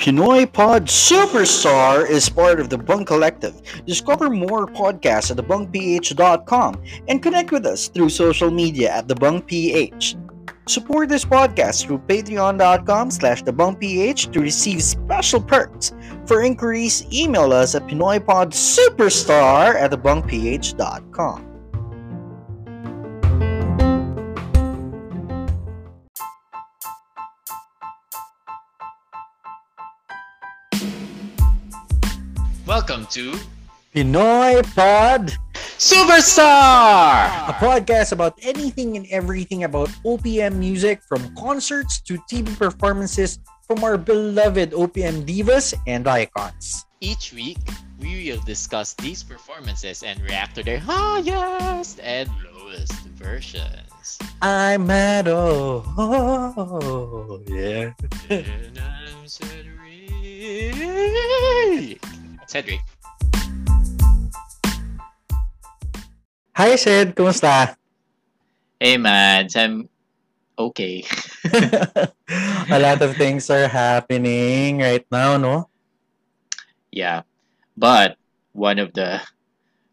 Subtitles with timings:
[0.00, 3.60] Pinoy Pod Superstar is part of the Bung Collective.
[3.84, 10.16] Discover more podcasts at thebungph.com and connect with us through social media at thebungph.
[10.66, 15.92] Support this podcast through patreon.com slash thebunkph to receive special perks.
[16.24, 21.49] For inquiries, email us at pinoypodsuperstar at thebunkph.com.
[33.10, 33.34] to
[33.94, 35.34] Pinoy Pod,
[35.74, 37.50] Superstar!
[37.50, 43.82] a podcast about anything and everything about OPM music from concerts to TV performances from
[43.82, 46.86] our beloved OPM divas and icons.
[47.00, 47.58] Each week,
[47.98, 54.18] we will discuss these performances and react to their highest and lowest versions.
[54.40, 54.88] I'm
[55.26, 57.90] oh, oh yeah.
[58.30, 59.80] and I'm Cedric.
[62.46, 62.80] Cedric.
[66.54, 67.14] Hi, Sid.
[67.16, 67.76] Kumusta?
[68.80, 69.88] Hey man, I'm
[70.58, 71.04] okay.
[72.70, 75.68] a lot of things are happening right now, no?
[76.90, 77.22] yeah,
[77.76, 78.16] but
[78.52, 79.20] one of the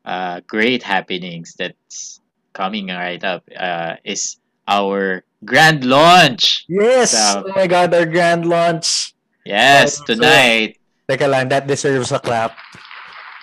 [0.05, 2.21] uh, great happenings that's
[2.53, 6.65] coming right up uh, is our grand launch.
[6.67, 7.11] Yes!
[7.11, 9.13] So- oh my God, our grand launch.
[9.45, 10.79] Yes, so- tonight.
[11.07, 12.51] Teka lang, that deserves a clap.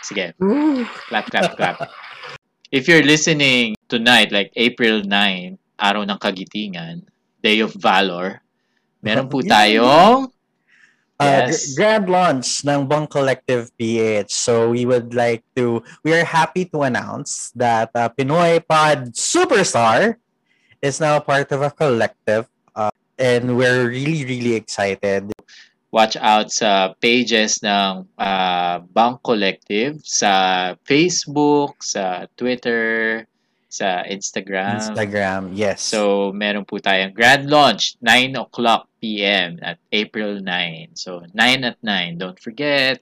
[0.04, 0.36] Sige,
[1.08, 1.78] clap, clap, clap.
[2.74, 5.06] If you're listening tonight, like April 9,
[5.78, 7.06] Araw ng Kagitingan,
[7.38, 8.42] Day of Valor,
[8.98, 10.34] meron po tayong
[11.14, 11.70] Uh, Yes.
[11.70, 14.34] gr- grand launch ng Bang Collective PH.
[14.34, 20.18] So we would like to, we are happy to announce that uh, Pinoy Pod Superstar
[20.82, 22.50] is now part of a collective.
[22.74, 25.30] Uh, and we're really, really excited.
[25.94, 33.22] Watch out sa pages ng uh, Bank Collective sa Facebook, sa Twitter,
[33.70, 34.82] sa Instagram.
[34.82, 35.86] Instagram, yes.
[35.86, 39.62] So, meron po tayong grand launch, 9 o'clock p.m.
[39.62, 40.98] at April 9.
[40.98, 42.18] So, 9 at 9.
[42.18, 42.98] Don't forget.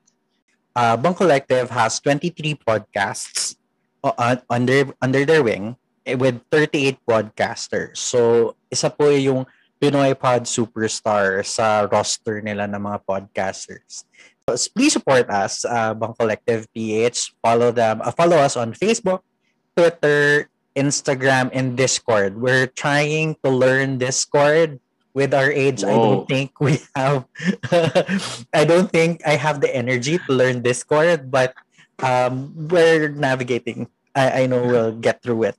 [0.76, 3.56] uh, Bang Collective has 23 podcasts
[4.04, 7.96] uh, under under their wing eh, with 38 podcasters.
[8.00, 9.46] So, isa po yung
[9.82, 14.06] Pinoy Pod Superstar sa roster nila ng mga podcasters.
[14.46, 17.34] So, please support us, uh, Bang Collective PH.
[17.42, 19.26] Follow them, uh, follow us on Facebook,
[19.74, 20.46] Twitter,
[20.78, 22.38] Instagram, and Discord.
[22.38, 24.78] We're trying to learn Discord.
[25.12, 27.28] With our age, I don't think we have.
[28.56, 31.52] I don't think I have the energy to learn Discord, but
[32.00, 33.92] um, we're navigating.
[34.16, 35.56] I, I know we'll get through it.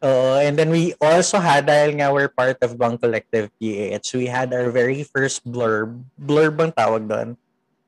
[0.00, 4.26] Uh, and then we also had, dahil nga we're part of Bang Collective PH, we
[4.26, 6.00] had our very first blurb.
[6.16, 7.36] Blurb ang tawag doon.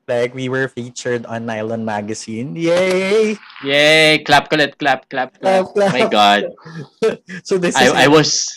[0.05, 2.53] Like, we were featured on Nylon Magazine.
[2.53, 3.41] Yay!
[3.65, 4.21] Yay!
[4.21, 5.65] Clap, clap, clap, clap, clap.
[5.65, 5.93] Clap, clap.
[5.97, 6.53] My God.
[7.43, 8.53] so this is I, I was,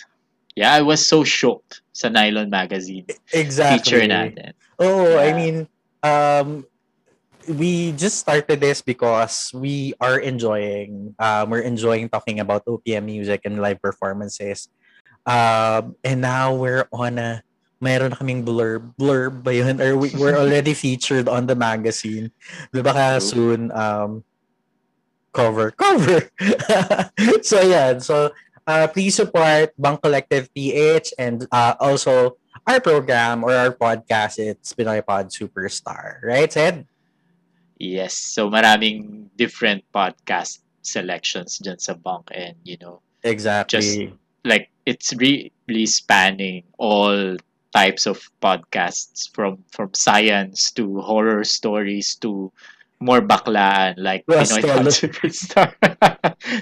[0.53, 3.81] yeah, I was so shocked sa Nylon Magazine exactly.
[3.81, 4.53] feature natin.
[4.77, 5.37] Oh, I Yeah.
[5.41, 5.55] mean,
[6.05, 6.69] um,
[7.49, 13.41] we just started this because we are enjoying, um, we're enjoying talking about OPM music
[13.45, 14.69] and live performances.
[15.25, 17.41] Um, and now we're on a,
[17.81, 19.81] na kaming blurb, blurb ba yun?
[19.81, 22.31] Or we, we're already featured on the magazine.
[22.71, 24.23] Di ba ka soon, um,
[25.33, 26.29] cover, cover.
[27.41, 28.29] so yeah, so
[28.67, 34.73] uh, please support Bang Collective PH and uh, also our program or our podcast, it's
[34.73, 36.21] Pinoy Pod Superstar.
[36.21, 36.85] Right, Sid?
[37.79, 38.13] Yes.
[38.13, 44.11] So maraming different podcast selections dyan sa bunk and you know, Exactly.
[44.43, 47.35] like it's really spanning all
[47.71, 52.51] types of podcasts from from science to horror stories to
[52.99, 54.91] more baklaan like To Pinoy.
[54.91, 55.71] Superstar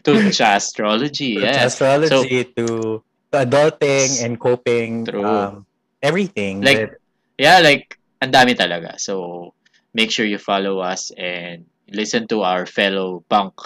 [0.05, 0.11] to
[0.53, 1.35] astrology.
[1.41, 1.73] To Yes.
[1.73, 3.01] astrology to,
[3.33, 5.05] to adulting and coping.
[5.05, 5.25] True.
[5.25, 5.65] Um,
[6.01, 6.61] everything.
[6.61, 7.01] Like- that-
[7.37, 8.97] Yeah, like ang dami talaga.
[8.97, 9.53] So
[9.97, 13.57] make sure you follow us and listen to our fellow bunk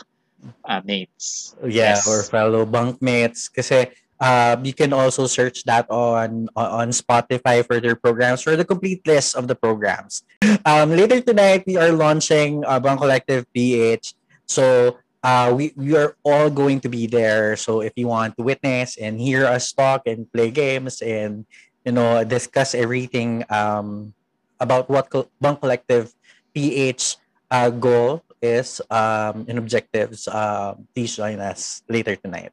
[0.63, 1.55] uh, mates.
[1.67, 2.07] yeah, Yes.
[2.07, 3.51] or fellow bunkmates.
[3.51, 3.91] Kasi
[4.23, 9.03] uh, you can also search that on on Spotify for their programs for the complete
[9.03, 10.23] list of the programs.
[10.63, 14.13] Um, later tonight, we are launching uh, Bunk Collective PH.
[14.47, 17.55] So uh, we, we are all going to be there.
[17.57, 21.45] So if you want to witness and hear us talk and play games and
[21.85, 24.13] you know discuss everything um,
[24.61, 25.09] about what
[25.41, 26.13] Bunk Collective
[26.53, 27.17] PH
[27.49, 32.51] uh, goal is um, and objectives, uh, please join us later tonight.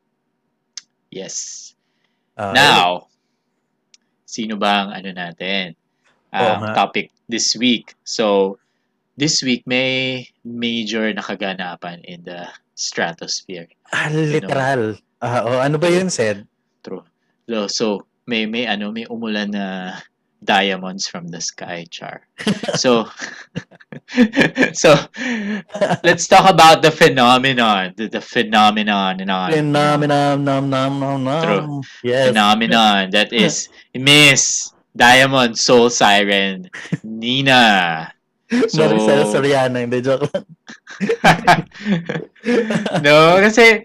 [1.10, 1.72] Yes.
[2.36, 3.08] Ah, Now,
[4.28, 5.72] sino ba ang ano natin?
[6.28, 6.76] Um, nga.
[6.76, 7.96] topic this week.
[8.04, 8.58] So,
[9.16, 13.66] this week may major na kaganapan in the stratosphere.
[13.90, 15.00] ah, literal.
[15.18, 16.44] Ah, oh, ano ba yun, said?
[16.84, 17.02] True.
[17.66, 19.96] So may may ano, may umulan na
[20.42, 22.22] diamonds from the sky, char.
[22.78, 23.10] So,
[24.72, 24.94] so
[26.04, 31.42] let's talk about the phenomenon, the, the phenomenon, Phenomenon, nom, nom, nom, nom.
[31.42, 31.82] True.
[32.04, 32.28] Yes.
[32.28, 36.70] phenomenon that is Miss Diamond Soul Siren
[37.02, 38.12] Nina.
[38.48, 40.46] So, Maricel Soriano, hindi joke lang.
[43.04, 43.84] no, kasi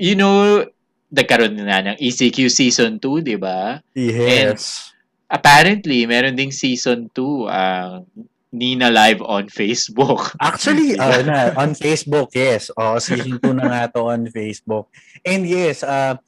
[0.00, 0.66] you know,
[1.12, 3.78] nagkaroon na ng ECQ season 2, 'di ba?
[3.94, 4.89] Yes.
[5.30, 8.02] Apparently, meron ding season 2 ang
[8.50, 10.34] Nina live on Facebook.
[10.42, 12.66] Actually, uh, na, on Facebook, yes.
[12.74, 14.90] Oh, season 2 na nga to on Facebook.
[15.22, 16.18] And yes, uh,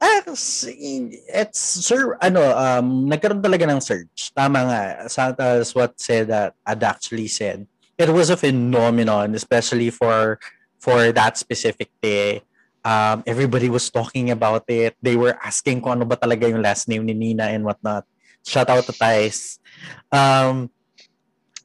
[0.00, 4.32] ah, it's sir ano um nagkaroon talaga ng search.
[4.32, 4.82] Tama nga.
[5.12, 7.68] Sa- As what said that Ad actually said.
[7.98, 10.40] It was a phenomenon especially for
[10.80, 12.40] for that specific day.
[12.86, 14.96] Um, everybody was talking about it.
[15.02, 18.06] They were asking kung ano ba talaga yung last name ni Nina and whatnot.
[18.48, 19.60] Shout out to Thais.
[20.08, 20.72] Um,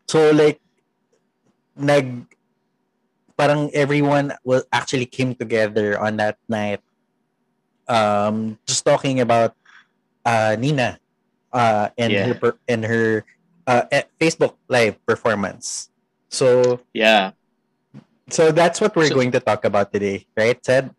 [0.07, 0.59] so like
[1.79, 2.27] nag
[3.39, 6.83] parang everyone was actually came together on that night
[7.89, 9.55] um just talking about
[10.27, 10.99] uh Nina
[11.51, 12.27] uh and Yeah.
[12.29, 13.25] her per- and her
[13.65, 15.89] uh eh, Facebook live performance.
[16.29, 17.31] So yeah.
[18.29, 20.59] so that's what we're So- going to talk about today, right?
[20.61, 20.91] Ted?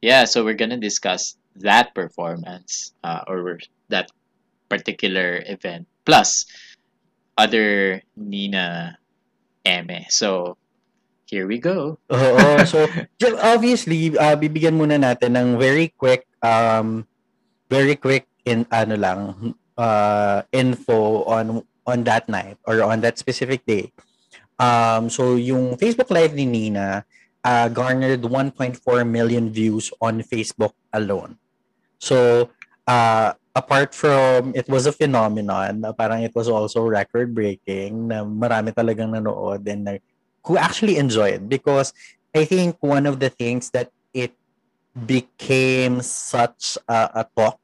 [0.00, 4.10] Yeah, so we're gonna discuss that performance uh, or that
[4.72, 6.48] particular event plus
[7.36, 8.96] other Nina
[9.68, 10.08] Eme.
[10.08, 10.56] So
[11.28, 11.96] here we go.
[12.12, 12.40] Oo.
[12.68, 12.84] So,
[13.40, 17.08] obviously, uh, bibigyan muna natin ng very quick, um,
[17.72, 19.20] very quick in ano lang,
[19.80, 23.88] uh, info on on that night or on that specific day.
[24.60, 27.08] Um, so, yung Facebook Live ni Nina
[27.42, 28.78] uh, garnered 1.4
[29.08, 31.40] million views on Facebook alone.
[31.98, 32.50] So,
[32.86, 39.12] uh, apart from it was a phenomenon, parang it was also record-breaking na marami talagang
[39.12, 39.92] nanood and na,
[40.44, 41.92] who actually enjoyed because
[42.32, 44.32] I think one of the things that it
[44.92, 47.60] became such a, a talk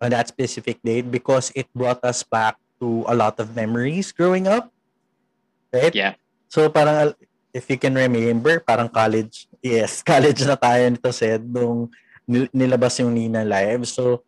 [0.00, 4.46] on that specific date because it brought us back to a lot of memories growing
[4.46, 4.70] up.
[5.72, 5.92] Right?
[5.94, 6.14] Yeah.
[6.48, 7.16] So parang
[7.52, 11.88] if you can remember, parang college, yes, college na tayo nito said nung
[12.28, 13.88] nilabas yung Nina Live.
[13.88, 14.22] So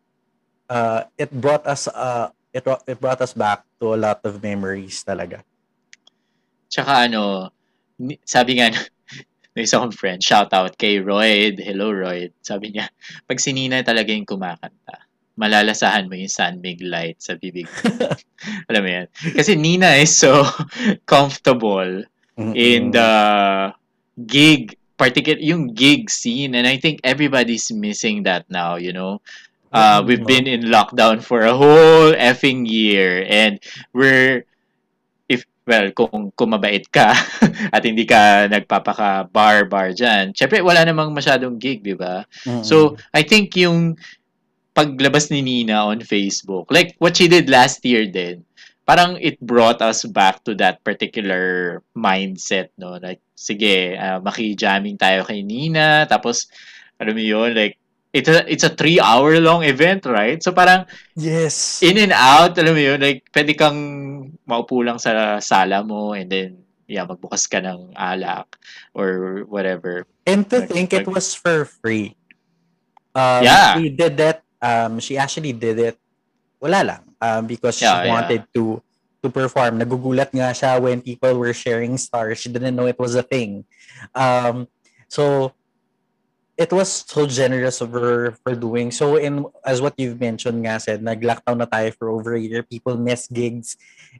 [0.71, 4.39] uh, it brought us uh, it, brought- it brought us back to a lot of
[4.39, 5.43] memories talaga.
[6.71, 7.51] Tsaka ano,
[8.23, 8.71] sabi nga,
[9.53, 11.59] may isa kong friend, shout out kay Royd.
[11.59, 12.31] Hello, Royd.
[12.39, 12.87] Sabi niya,
[13.27, 15.03] pag si Nina talaga yung kumakanta,
[15.35, 17.67] malalasahan mo yung sunmig light sa bibig.
[17.67, 18.07] mo."
[18.71, 19.07] Alam mo yan?
[19.35, 20.47] Kasi Nina is so
[21.11, 22.07] comfortable
[22.41, 23.11] in the
[24.25, 26.55] gig, particular yung gig scene.
[26.55, 29.19] And I think everybody's missing that now, you know?
[29.71, 33.55] Uh, we've been in lockdown for a whole effing year and
[33.95, 34.43] we're
[35.31, 37.15] if well kung kung mabait ka
[37.75, 42.27] at hindi ka nagpapaka bar bar diyan syempre wala namang masyadong gig di ba?
[42.43, 42.67] Mm-mm.
[42.67, 43.95] so I think yung
[44.75, 48.43] paglabas ni Nina on Facebook like what she did last year din
[48.83, 52.99] parang it brought us back to that particular mindset no?
[52.99, 56.51] Like sige uh, maki-jamming tayo kay Nina tapos
[56.99, 57.80] alam mo yun like
[58.11, 60.83] it's a, it's a three hour long event right so parang
[61.15, 61.79] yes.
[61.81, 63.79] in and out, alam mo yun, like, pwede kang
[64.43, 66.59] maupo lang sa sala mo and then,
[66.91, 68.59] yeah, magbukas ka ng alak
[68.91, 70.03] or whatever.
[70.27, 72.19] And to Like- think it like- was for free.
[73.15, 73.79] Um, Yeah.
[73.79, 74.43] She did that.
[74.61, 75.95] Um, she actually did it.
[76.59, 77.03] Wala lang.
[77.23, 78.11] Um, because she Yeah, yeah.
[78.11, 78.83] wanted to
[79.23, 79.77] to perform.
[79.79, 82.41] Nagugulat nga siya when people were sharing stars.
[82.41, 83.63] She didn't know it was a thing.
[84.17, 84.65] Um,
[85.07, 85.53] so
[86.61, 89.17] it was so generous of her for doing so.
[89.17, 92.61] In as what you've mentioned nga said, nag-lockdown na tayo for over a year.
[92.61, 93.75] People miss gigs.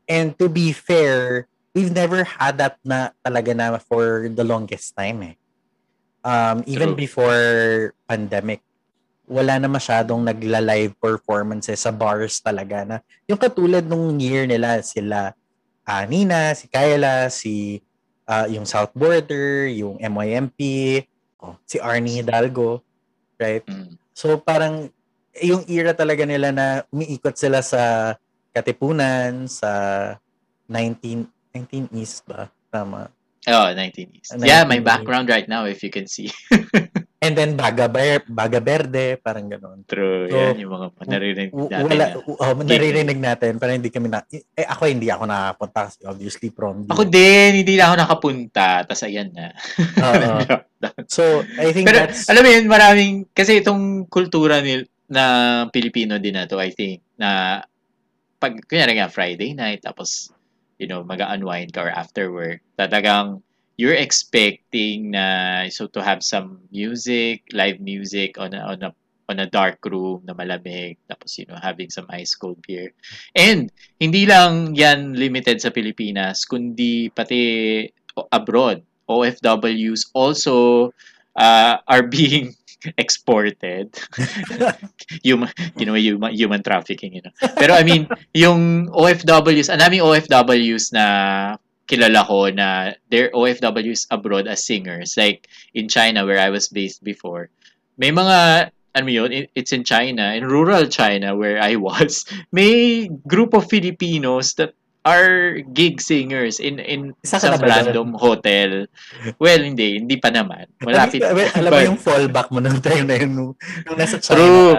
[0.10, 5.22] And to be fair, we've never had that na talaga na for the longest time
[5.24, 5.36] eh.
[6.26, 7.02] Um, even True.
[7.02, 7.42] before
[8.10, 8.62] pandemic,
[9.30, 15.34] wala na masyadong nagla-live performances sa bars talaga na yung katulad nung year nila sila
[15.86, 17.82] ah, Nina, si Kyla, si
[18.30, 20.60] ah, yung South Border, yung MYMP,
[21.42, 22.82] oh, si Arnie Hidalgo,
[23.42, 23.66] right?
[23.66, 23.98] Mm.
[24.14, 24.90] So parang
[25.34, 28.16] eh, yung era talaga nila na umiikot sila sa
[28.52, 29.72] Katipunan, sa
[30.68, 32.48] 19 19 East ba?
[32.72, 33.12] Tama.
[33.48, 34.32] Oh, 19 East.
[34.36, 36.32] Uh, Yeah, my 19 background right now, if you can see.
[37.22, 39.86] And then Baga, Ber- Baga Verde, parang gano'n.
[39.86, 40.26] True.
[40.26, 41.86] So, yan yung mga naririnig natin.
[41.86, 42.18] wala, na.
[42.26, 46.90] oh, naririnig natin, pero hindi kami na, eh, ako hindi ako nakapunta kasi obviously prom.
[46.90, 48.90] Ako din, hindi na ako nakapunta.
[48.90, 49.54] Tapos ayan na.
[50.02, 50.34] Oo.
[51.14, 55.24] so, I think Pero that's, alam mo yun, maraming, kasi itong kultura nil, na
[55.70, 57.62] Pilipino din na to, I think, na
[58.42, 60.32] pag, kunyari nga, Friday night, tapos,
[60.80, 63.44] you know, mag-unwind ka or after work, talagang,
[63.78, 68.92] you're expecting na, so to have some music, live music on a, on a,
[69.30, 72.92] on a dark room na malamig, tapos, you know, having some ice cold beer.
[73.36, 77.88] And, hindi lang yan limited sa Pilipinas, kundi pati
[78.32, 78.84] abroad.
[79.08, 80.92] OFWs also
[81.36, 82.56] uh, are being
[82.98, 83.94] exported.
[85.24, 87.34] human, you know, human, human trafficking, you know.
[87.56, 91.06] Pero I mean, yung OFWs, ang daming OFWs na
[91.92, 95.20] kilala ko na they're OFWs abroad as singers.
[95.20, 97.52] Like in China where I was based before.
[98.00, 102.24] May mga ano yun, it- it's in China, in rural China where I was,
[102.56, 104.72] may group of Filipinos that
[105.02, 107.72] are gig singers in in Isa some ba doon?
[107.74, 108.86] random hotel.
[109.42, 110.70] Well, hindi, hindi pa naman.
[110.78, 111.26] Malapit.
[111.26, 113.52] alam, alam mo yung fallback mo nung time na yun, nung,
[113.84, 114.38] nung nasa China.
[114.38, 114.74] True.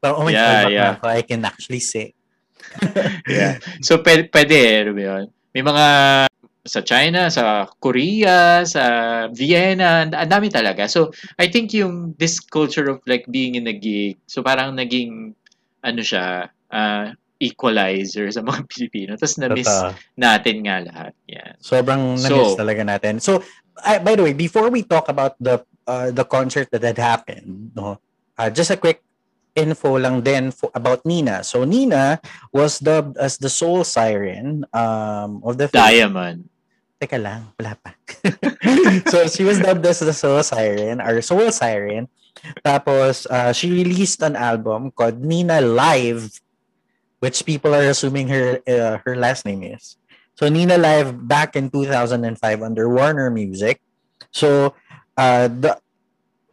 [0.00, 0.90] Parang, oh my Yeah, fallback yeah.
[0.96, 2.12] ako, I can actually sing.
[3.28, 3.58] Yeah.
[3.84, 5.24] So, pwede, pwede ba yun?
[5.52, 5.84] May mga
[6.68, 8.82] sa China, sa Korea, sa
[9.32, 10.84] Vienna, ang dami talaga.
[10.86, 11.10] So,
[11.40, 15.32] I think yung this culture of like being in a gig, so parang naging,
[15.80, 17.06] ano siya, uh,
[17.38, 19.10] equalizer sa mga Pilipino.
[19.14, 19.70] Tapos na-miss
[20.14, 21.12] natin nga lahat.
[21.26, 21.54] Yan.
[21.58, 23.18] Sobrang So- na-miss talaga natin.
[23.18, 23.40] So,
[23.80, 27.72] I- by the way, before we talk about the uh, the concert that had happened,
[27.72, 27.96] no,
[28.36, 29.00] uh, just a quick
[29.54, 31.42] info lang din fo- about Nina.
[31.42, 32.18] So, Nina
[32.50, 35.78] was dubbed as the soul siren um, of the film.
[35.82, 36.38] Diamond.
[36.98, 37.94] Teka lang, wala pa.
[39.10, 42.10] so, she was dubbed as the soul siren, or soul siren.
[42.66, 46.26] Tapos, uh, she released an album called Nina Live,
[47.22, 49.94] which people are assuming her uh, her last name is.
[50.34, 53.78] So, Nina Live back in 2005 under Warner Music.
[54.34, 54.74] So,
[55.14, 55.78] uh, the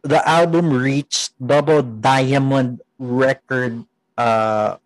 [0.06, 3.82] the album reached double diamond record
[4.14, 4.78] uh,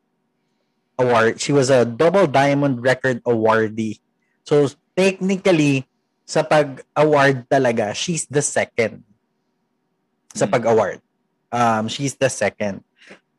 [0.97, 1.41] award.
[1.41, 4.01] She was a double diamond record awardee.
[4.45, 4.69] So
[5.01, 5.89] technically,
[6.29, 9.01] sa pag-award talaga, she's the second.
[10.37, 10.53] Sa Mm.
[10.53, 11.01] pag-award.
[11.51, 12.85] Um, she's the second.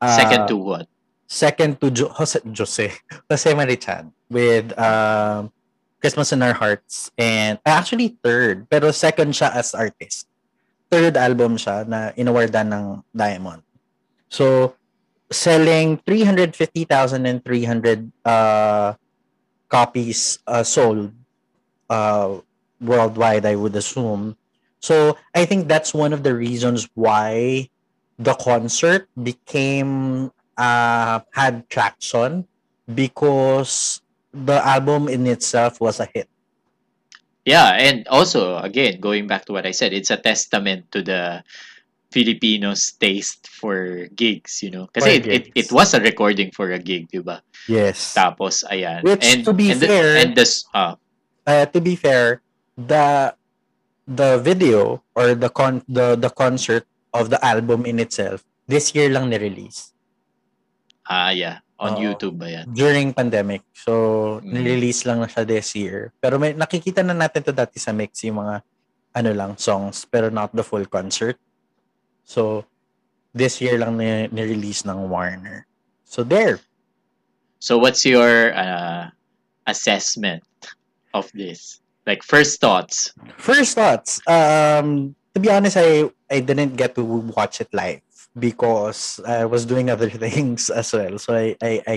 [0.01, 0.85] Uh, Second to what?
[1.31, 2.91] second to jo- Jose, Jose,
[3.31, 5.47] Jose Marichan with um,
[6.03, 10.27] Christmas in Our Hearts and actually third, pero second siya as artist.
[10.91, 13.63] Third album siya na inawardan ng Diamond.
[14.27, 14.75] So,
[15.31, 18.99] selling 350,000 and 300 uh,
[19.71, 21.15] copies uh, sold
[21.91, 22.39] uh,
[22.79, 24.39] worldwide, I would assume.
[24.79, 27.67] So, I think that's one of the reasons why
[28.17, 32.47] the concert became uh, had traction
[32.87, 34.01] because
[34.33, 36.31] the album in itself was a hit.
[37.45, 41.43] Yeah, and also again going back to what I said, it's a testament to the
[42.11, 44.85] Filipinos' taste for gigs, you know.
[44.93, 47.41] Kasi it, it, it was a recording for a gig, di ba?
[47.67, 48.13] Yes.
[48.13, 49.01] Tapos, ayan.
[49.01, 50.95] Which, and, to be and the- fair- and this, uh,
[51.41, 52.41] Uh, to be fair,
[52.77, 53.33] the
[54.05, 59.11] the video or the con the the concert of the album in itself this year
[59.11, 59.91] lang ni-release
[61.05, 62.01] ah, yeah, on Oo.
[62.07, 62.65] YouTube ba yan?
[62.71, 63.65] during pandemic.
[63.75, 64.47] So, Mm.
[64.53, 66.15] ni-release lang na siya this year.
[66.23, 68.63] Pero may nakikita na natin to dati sa mix yung mga
[69.11, 71.35] ano lang songs pero not the full concert.
[72.23, 72.63] So,
[73.35, 75.67] this year lang ni- ni-release ng Warner.
[76.07, 76.63] So there.
[77.59, 79.11] So what's your uh,
[79.67, 80.43] assessment
[81.13, 81.81] of this?
[82.05, 83.13] Like first thoughts.
[83.37, 84.19] First thoughts.
[84.27, 88.01] Um, to be honest, I I didn't get to watch it live
[88.37, 91.19] because I was doing other things as well.
[91.19, 91.95] So I I I,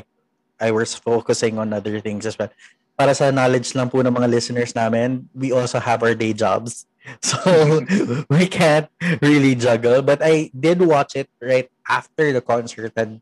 [0.60, 2.50] I was focusing on other things as well.
[2.94, 6.86] Para sa knowledge lang po ng mga listeners namin, we also have our day jobs.
[7.20, 7.84] So
[8.32, 8.88] we can't
[9.20, 10.00] really juggle.
[10.00, 13.20] But I did watch it right after the concert had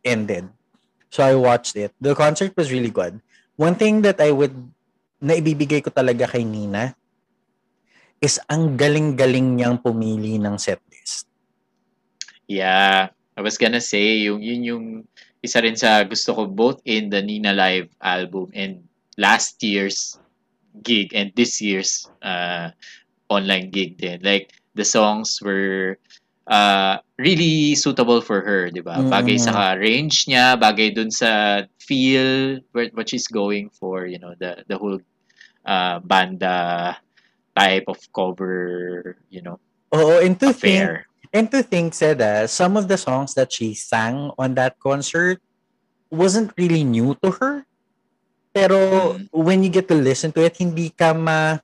[0.00, 0.48] ended.
[1.12, 1.92] So I watched it.
[2.00, 3.20] The concert was really good.
[3.60, 4.72] One thing that I would
[5.18, 6.94] na ibibigay ko talaga kay Nina
[8.18, 11.30] is ang galing-galing niyang pumili ng setlist.
[12.50, 14.84] Yeah, I was gonna say yung yun yung
[15.42, 18.82] isa rin sa gusto ko both in the Nina Live album and
[19.14, 20.18] last year's
[20.82, 22.74] gig and this year's uh,
[23.30, 24.18] online gig din.
[24.22, 25.98] Like the songs were
[26.48, 29.04] uh, really suitable for her, 'di ba?
[29.04, 29.44] Bagay Mm.
[29.44, 34.64] sa range niya, bagay dun sa feel what, what she's going for, you know, the
[34.66, 34.96] the whole
[35.68, 36.96] uh, banda
[37.52, 39.60] type of cover, you know,
[39.92, 41.04] Oo, and to think, Fair.
[41.32, 45.40] and to think, Seda, some of the songs that she sang on that concert
[46.08, 47.68] wasn't really new to her.
[48.56, 48.78] Pero
[49.20, 49.28] Mm.
[49.32, 51.60] when you get to listen to it, hindi ka ma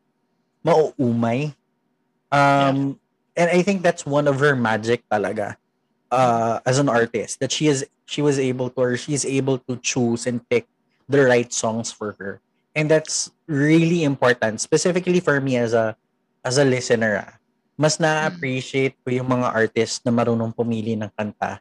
[0.61, 1.53] mauumay.
[2.29, 2.99] Um,
[3.37, 5.59] and I think that's one of her magic talaga
[6.11, 9.77] uh, as an artist that she is she was able to or she's able to
[9.83, 10.67] choose and pick
[11.11, 12.41] the right songs for her.
[12.75, 15.95] And that's really important specifically for me as a
[16.43, 17.39] as a listener ah.
[17.75, 21.59] mas na-appreciate ko yung mga artists na marunong pumili ng kanta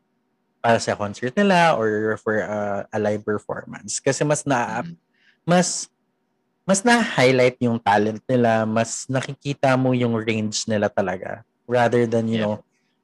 [0.62, 3.98] para sa concert nila or for uh, a live performance.
[3.98, 4.86] Kasi mas na
[5.42, 5.90] mas
[6.64, 12.38] mas na-highlight yung talent nila, mas nakikita mo yung range nila talaga rather than, you
[12.40, 12.46] Yeah.
[12.46, 12.56] know,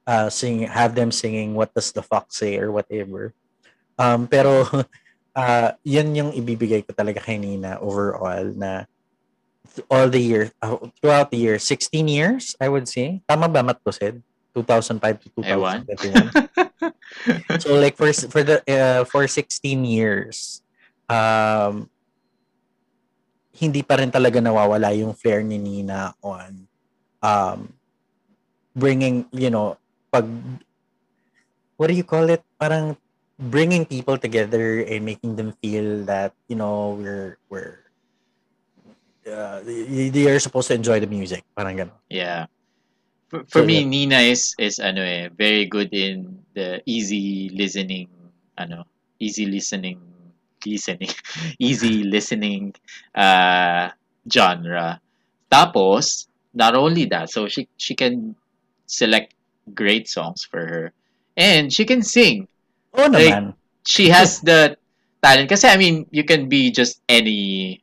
[0.06, 3.32] uh, sing, have them singing what does the fox say or whatever.
[3.98, 4.66] Um, pero
[5.36, 8.84] uh, yun yung ibibigay ko talaga kay Nina overall na
[9.86, 13.22] all the year, uh, throughout the year, 16 years, I would say.
[13.28, 14.22] Tama ba, Matt Sid?
[14.54, 15.86] 2005 to Ewan.
[15.86, 16.34] 2021.
[17.62, 19.54] so like for for the uh, for 16
[19.86, 20.62] years
[21.10, 21.86] um
[23.54, 26.66] hindi pa rin talaga nawawala yung flair ni Nina on
[27.22, 27.70] um
[28.74, 29.76] bringing you know
[30.12, 30.26] pag
[31.76, 32.96] what do you call it parang
[33.38, 37.78] bringing people together and making them feel that you know we're we're
[39.30, 42.46] uh, they, are supposed to enjoy the music parang ganun Yeah.
[43.28, 43.86] For, for So, me, yeah.
[43.86, 48.08] Nina is is ano eh, very good in the easy listening,
[48.58, 48.84] ano,
[49.20, 50.00] easy listening,
[50.66, 51.10] listening,
[51.58, 52.74] easy listening
[53.14, 53.90] uh
[54.26, 55.00] genre.
[55.50, 58.34] Tapos, not only that, so she she can
[58.90, 59.34] select
[59.72, 60.84] great songs for her.
[61.38, 62.50] And she can sing.
[62.94, 63.54] oh Like, naman
[63.86, 64.76] She has the
[65.22, 65.48] talent.
[65.48, 67.80] Kasi, I mean, you can be just any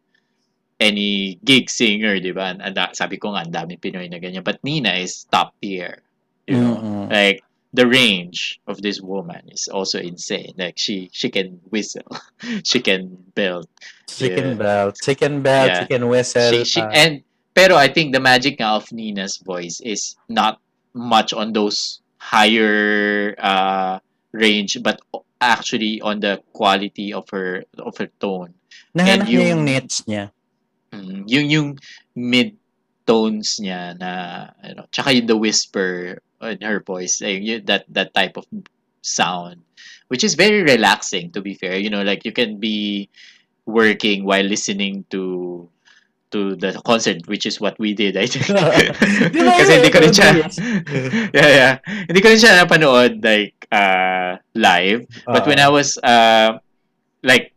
[0.78, 2.54] any gig singer, di ba?
[2.54, 4.46] And that, sabi ko nga, ang daming Pinoy na ganyan.
[4.46, 6.06] But Nina is top tier.
[6.46, 6.78] You know?
[6.78, 7.10] Mm-mm.
[7.10, 7.42] Like,
[7.74, 10.54] the range of this woman is also insane.
[10.58, 12.08] Like, she she can whistle.
[12.64, 13.67] she can belt.
[14.08, 14.54] She Yeah.
[14.54, 15.86] belt She can belt Yeah.
[15.89, 17.26] can whistle She, she, and,
[17.58, 20.62] pero I think the magic of Nina's voice is not
[20.97, 24.01] much on those higher uh,
[24.33, 24.99] range, but
[25.39, 28.57] actually on the quality of her of her tone.
[28.97, 30.25] nahanap and niya yung- yung niche niya
[30.88, 31.69] Mm, yung yung
[32.15, 32.55] mid
[33.03, 34.12] tones niya na
[34.63, 38.47] ano, tsaka yung the whisper in her voice, like, yun- that that type of
[39.03, 39.62] sound,
[40.07, 41.27] which is very relaxing.
[41.36, 43.12] To be fair, you know, like you can be
[43.67, 45.67] working while listening to
[46.32, 48.48] to the concert, which is what we did, I think.
[49.60, 50.30] Kasi hindi ko rin siya,
[51.38, 51.74] yeah, yeah.
[52.08, 55.08] Hindi ko rin siya napanood, like, uh, live.
[55.26, 56.60] But when I was uh
[57.24, 57.54] like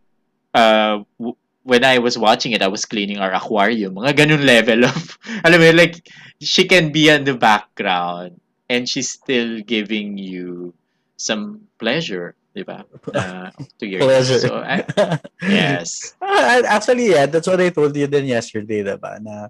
[0.54, 3.94] uh w- when I was watching it, I was cleaning our aquarium.
[3.94, 6.02] Mga ganun level of alam mo like
[6.40, 10.74] she can be in the background and she's still giving you
[11.16, 12.82] some pleasure, di ba?
[13.14, 14.82] Uh, to your pleasure So, I,
[15.46, 16.14] yes.
[16.18, 19.48] Ah, actually yeah that's what I told you then yesterday diba na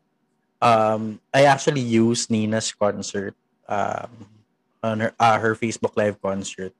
[0.60, 3.32] um I actually used Nina's concert
[3.68, 4.28] um
[4.84, 6.72] on her uh, her Facebook live concert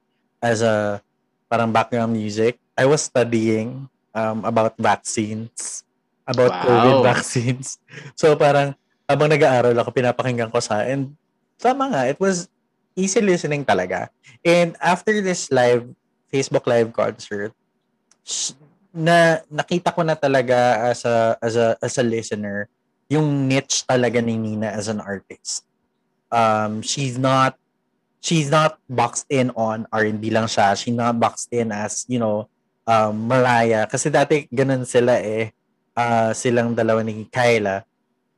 [0.45, 1.01] as a
[1.49, 5.85] parang background music I was studying um about vaccines
[6.29, 6.65] about Wow.
[6.69, 7.81] COVID vaccines
[8.21, 8.77] so parang
[9.09, 11.17] habang nag-aaral ako pinapakinggan ko sa and
[11.59, 12.47] tama nga it was
[12.95, 14.09] easy listening talaga
[14.45, 15.89] and after this live
[16.33, 17.53] Facebook live concert
[18.91, 22.67] na nakita ko na talaga as a as a as a listener
[23.11, 25.67] yung niche talaga ni Nina as an artist.
[26.31, 27.59] Um she's not
[28.23, 30.79] she's not boxed in on R&B lang siya.
[30.79, 32.47] She's not boxed in as, you know,
[32.87, 35.51] um Mariah kasi dati ganun sila eh.
[35.99, 37.83] Ah, silang dalawa ni Kyla.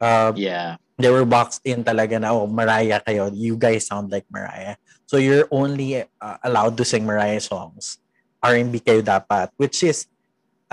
[0.01, 0.81] Uh, Yeah.
[0.97, 3.29] they were boxed in talaga na oh Mariah kayo.
[3.29, 4.81] You guys sound like Mariah.
[5.13, 8.01] So you're only uh, allowed to sing Mariah songs.
[8.41, 10.09] R&B kayo dapat which is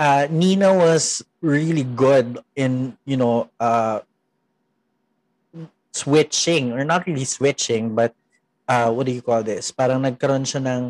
[0.00, 4.00] uh, Nina was really good in you know uh,
[5.92, 8.16] switching or not really switching but
[8.64, 10.82] uh, what do you call this parang nagkaroon siya ng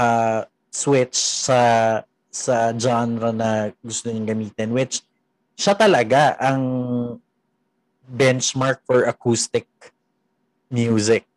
[0.00, 5.06] uh, switch sa sa genre na gusto niyang gamitin which
[5.54, 6.62] siya talaga ang
[8.10, 9.70] benchmark for acoustic
[10.66, 11.28] music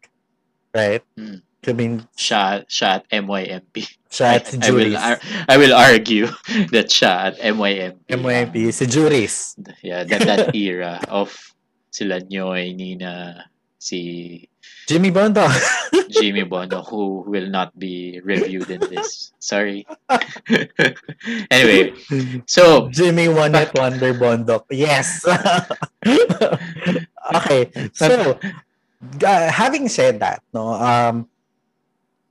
[0.74, 1.47] right Mm.
[1.68, 3.76] I mean Siya, siya at MYMP.
[4.10, 6.28] siya I, at si I will Juris I will argue
[6.74, 8.08] that siya at MYMP.
[8.08, 11.36] MYP si Juris Yeah, that that era of
[11.92, 13.46] sila Nyoy, Nina,
[13.78, 14.48] si
[14.88, 15.44] Jimmy Bondo
[16.10, 19.34] Jimmy Bono, who will not be reviewed in this.
[19.40, 19.86] Sorry.
[21.52, 21.94] anyway,
[22.48, 24.66] so Jimmy One Hit Wonder Bondok.
[24.72, 25.26] Yes.
[27.36, 27.70] okay.
[27.94, 28.40] So,
[29.24, 31.28] uh, having said that, no, um,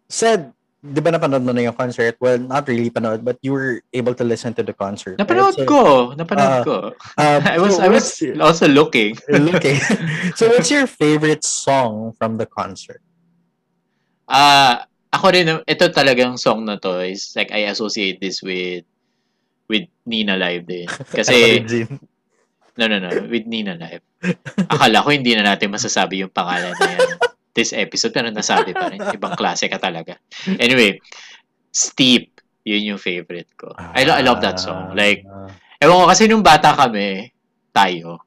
[0.09, 0.53] said,
[0.87, 2.14] di ba napanood mo na yung concert?
[2.21, 5.19] Well, not really panood, but you were able to listen to the concert.
[5.19, 5.66] Napanood right?
[5.66, 5.83] So, ko.
[6.14, 6.77] Napanood uh, ko.
[7.19, 9.19] um, I was so I was your- also looking.
[9.57, 9.79] okay.
[10.38, 13.03] so what's your favorite song from the concert?
[14.27, 18.85] Ah, ako rin ito talagang song na to is like I associate this with
[19.71, 20.87] with Nina Live din.
[21.19, 21.62] Kasi
[22.77, 24.05] no no no, with Nina Live.
[24.71, 27.11] Akala ko hindi na natin masasabi yung pangalan na yan.
[27.57, 29.01] This episode pero nasabi pa rin.
[29.01, 30.21] Ibang klase ka talaga.
[30.61, 31.01] Anyway,
[31.73, 32.37] Steep,
[32.69, 33.73] yun yung favorite ko.
[33.73, 34.92] I, lo- I love that song.
[34.92, 35.49] Like, Ah,
[35.81, 37.33] Ewan ko kasi nung bata kami,
[37.73, 38.21] tayo,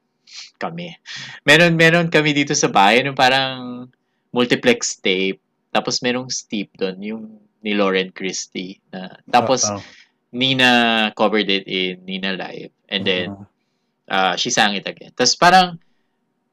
[0.62, 0.94] kami.
[1.46, 3.86] Meron meron kami dito sa bahay nung parang
[4.30, 5.42] multiplex tape.
[5.70, 7.24] Tapos merong steep doon, yung
[7.62, 8.82] ni Lauren Christie.
[8.90, 9.84] Na, tapos oh, oh.
[10.34, 12.74] Nina covered it in Nina Live.
[12.90, 13.28] And then
[14.10, 15.14] uh, she sang it again.
[15.14, 15.78] Tapos parang,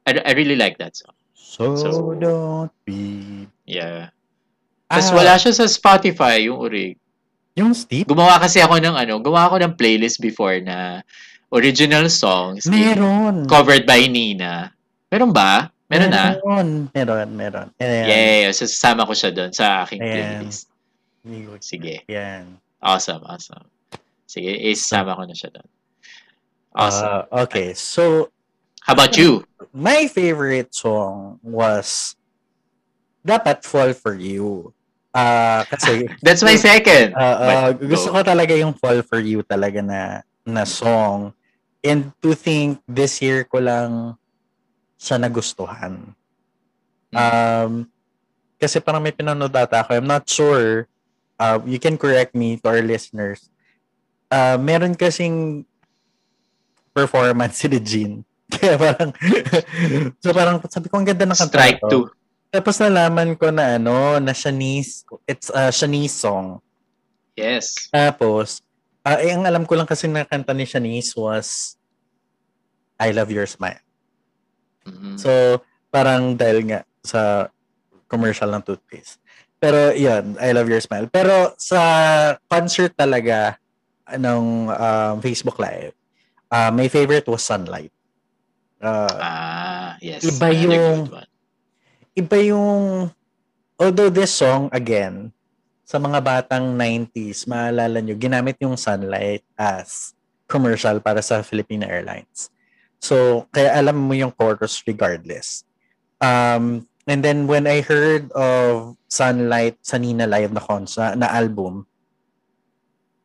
[0.05, 1.16] I, I really like that song.
[1.47, 3.47] So, So- don't be...
[3.63, 4.11] Yeah.
[4.91, 6.99] Tapos Ah, wala siya sa Spotify, yung urig.
[7.55, 8.07] Yung steep?
[8.07, 11.01] Gumawa kasi ako ng ano, gumawa ako ng playlist before na
[11.51, 12.67] original songs.
[12.67, 13.47] Meron.
[13.49, 14.71] covered by Nina.
[15.11, 15.71] Meron ba?
[15.89, 16.37] Meron na?
[16.37, 16.69] Meron.
[16.93, 17.67] Meron, meron.
[17.79, 18.07] Ayan.
[18.07, 20.43] Yeah, so sasama ko siya doon sa aking Ayan.
[20.45, 20.69] playlist.
[21.63, 22.03] Sige.
[22.07, 22.59] Yan.
[22.83, 23.67] Awesome, awesome.
[24.27, 25.69] Sige, isama ko na siya doon.
[26.77, 27.25] Awesome.
[27.33, 28.29] Ah, okay, so
[28.87, 29.43] How about you?
[29.77, 32.17] my favorite song was
[33.21, 34.73] dapat Fall For You.
[35.13, 37.13] Ah, kasi That's my second.
[37.13, 37.37] ah, ah,
[37.75, 41.35] But gusto ko talaga yung Fall For You talaga na na song.
[41.85, 44.15] And to think this year ko lang
[44.97, 46.15] siya nagustuhan.
[47.13, 47.19] Hmm.
[47.19, 47.73] Um,
[48.57, 49.93] kasi parang may pinanood ata ako.
[49.93, 50.89] I'm not sure.
[51.37, 53.53] Uh, you can correct me to our listeners.
[54.33, 55.67] Uh, meron kasing
[56.97, 58.25] performance si Regine.
[58.55, 59.11] Kaya parang,
[60.23, 61.91] so parang sabi ko, ang ganda ng kanta Strike to.
[61.91, 62.05] two.
[62.55, 66.63] Tapos nalaman ko na ano, na Shanice, it's a Shanice song.
[67.35, 67.91] Yes.
[67.91, 68.63] Tapos,
[69.03, 71.75] ah, eh, ang alam ko lang kasi na kanta ni Shanice was
[72.97, 73.83] I Love Your Smile.
[74.87, 75.19] Mhm.
[75.19, 77.51] So, parang dahil nga sa
[78.07, 79.19] commercial ng toothpaste.
[79.59, 81.09] Pero, yun, I love your smile.
[81.09, 81.81] Pero, sa
[82.47, 83.57] concert talaga,
[84.15, 85.91] ng um, Facebook Live,
[86.53, 87.91] uh, my favorite was Sunlight.
[88.87, 90.23] Uh, ah, yes.
[90.23, 91.11] Iba yung-
[92.15, 93.11] iba yung,
[93.75, 95.35] although this song, again,
[95.83, 100.15] sa mga batang 90s, maalala nyo, ginamit yung Sunlight as
[100.47, 102.51] commercial para sa Philippine Airlines.
[103.03, 105.67] So, kaya alam mo yung chorus regardless.
[106.23, 111.87] Um, and then when I heard of Sunlight sa Nina Live na, konsa, na album,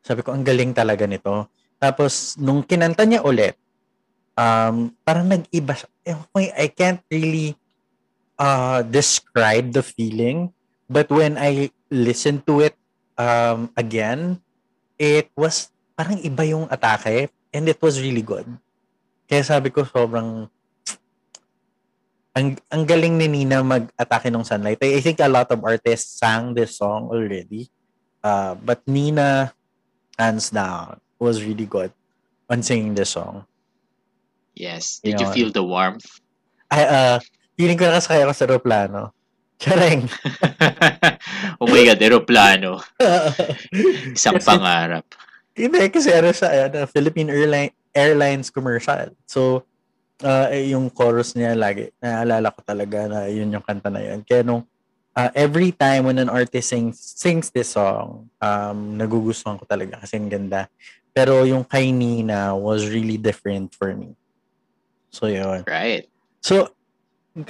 [0.02, 1.50] sabi ko, ang galing talaga nito.
[1.82, 3.58] Tapos, nung kinanta niya ulit,
[4.36, 5.88] um, parang nag-iba siya.
[6.30, 7.56] Ko, I can't really
[8.38, 10.52] uh, describe the feeling.
[10.88, 12.76] But when I listened to it
[13.16, 14.40] um, again,
[15.00, 18.44] it was parang iba yung atake and it was really good.
[19.28, 20.48] Kaya sabi ko sobrang
[22.32, 24.80] ang, ang galing ni Nina mag-atake ng sunlight.
[24.80, 27.68] I, I think a lot of artists sang this song already.
[28.24, 29.52] Uh, but Nina,
[30.16, 31.92] hands down, was really good
[32.48, 33.44] on singing this song.
[34.54, 35.00] Yes.
[35.00, 35.34] Did you Yun.
[35.34, 36.20] feel the warmth?
[36.72, 37.18] Ay, uh,
[37.56, 39.00] feeling ko nakasakay ako sa aeroplano.
[39.62, 40.10] Chareng.
[41.62, 42.82] oh my God, aeroplano.
[44.16, 45.06] Isang Kasi- pangarap.
[45.52, 49.12] Hindi, kasi ano siya, ano, Philippine Airline, Airlines commercial.
[49.28, 49.68] So,
[50.24, 54.24] uh, eh, yung chorus niya lagi, naalala ko talaga na yun yung kanta na yun.
[54.24, 54.64] Kaya nung,
[55.12, 60.16] uh, every time when an artist sings, sings this song, um, nagugustuhan ko talaga kasi
[60.16, 60.72] ang ganda.
[61.12, 64.16] Pero yung kay Nina was really different for me.
[65.12, 65.62] So, yun.
[65.68, 66.08] Right.
[66.40, 66.72] So,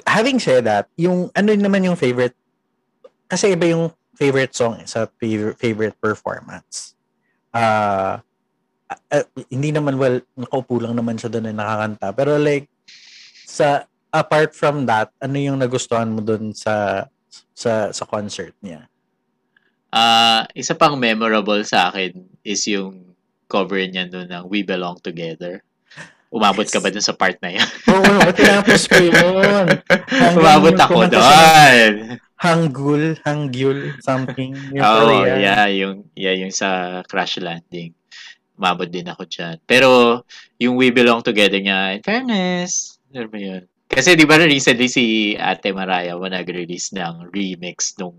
[0.04, 2.34] having said that, yung ano naman yung favorite,
[3.30, 6.98] kasi iba yung favorite song eh, sa favorite, favorite performance.
[7.54, 8.20] Ah,
[8.90, 12.12] ah, hindi naman, well, nakaupo lang naman siya doon na nakakanta.
[12.12, 12.68] Pero like,
[13.46, 17.06] sa, apart from that, ano yung nagustuhan mo doon sa,
[17.54, 18.90] sa, sa concert niya?
[19.92, 23.12] Ah, isa pang memorable sa akin is yung
[23.44, 25.60] cover niya doon ng We Belong Together.
[26.32, 27.68] Umabot ka ba dun sa part na yan?
[27.92, 29.68] Oo, oh, tinapos ko yun.
[30.08, 31.92] Hanggang Umabot ako doon.
[32.40, 34.56] Hanggul, Hangyul, something.
[34.72, 35.36] Yung Oo, Korean.
[35.36, 37.92] yeah, yung, yeah, yung sa Crash Landing.
[38.56, 39.60] Umabot din ako dyan.
[39.68, 40.24] Pero,
[40.56, 43.62] yung We Belong Together niya, in fairness, ano ba yun?
[43.92, 48.16] Kasi di ba recently si Ate Maraya mo nag-release ng remix nung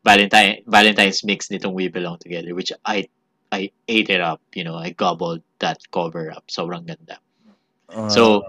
[0.00, 3.04] Valentine, Valentine's mix nitong We Belong Together, which I
[3.52, 6.48] I ate it up, you know, I gobbled that cover up.
[6.48, 7.20] Sobrang ganda.
[7.90, 8.42] Uh, So,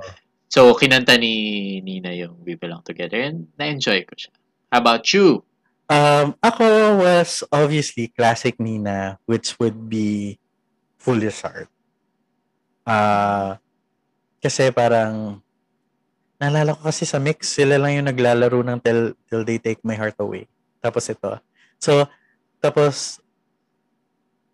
[0.47, 4.31] So, kinanta ni Nina yung We Belong Together and na-enjoy ko siya.
[4.71, 5.43] How about you?
[5.91, 6.63] Um, ako
[7.03, 10.39] was obviously classic Nina, which would be
[10.95, 11.67] Foolish Heart.
[12.87, 13.59] Uh,
[14.39, 15.43] kasi parang,
[16.39, 19.99] naalala ko kasi sa mix, sila lang yung naglalaro ng Till, Till They Take My
[19.99, 20.47] Heart Away.
[20.79, 21.43] Tapos ito.
[21.75, 22.07] So,
[22.63, 23.19] tapos,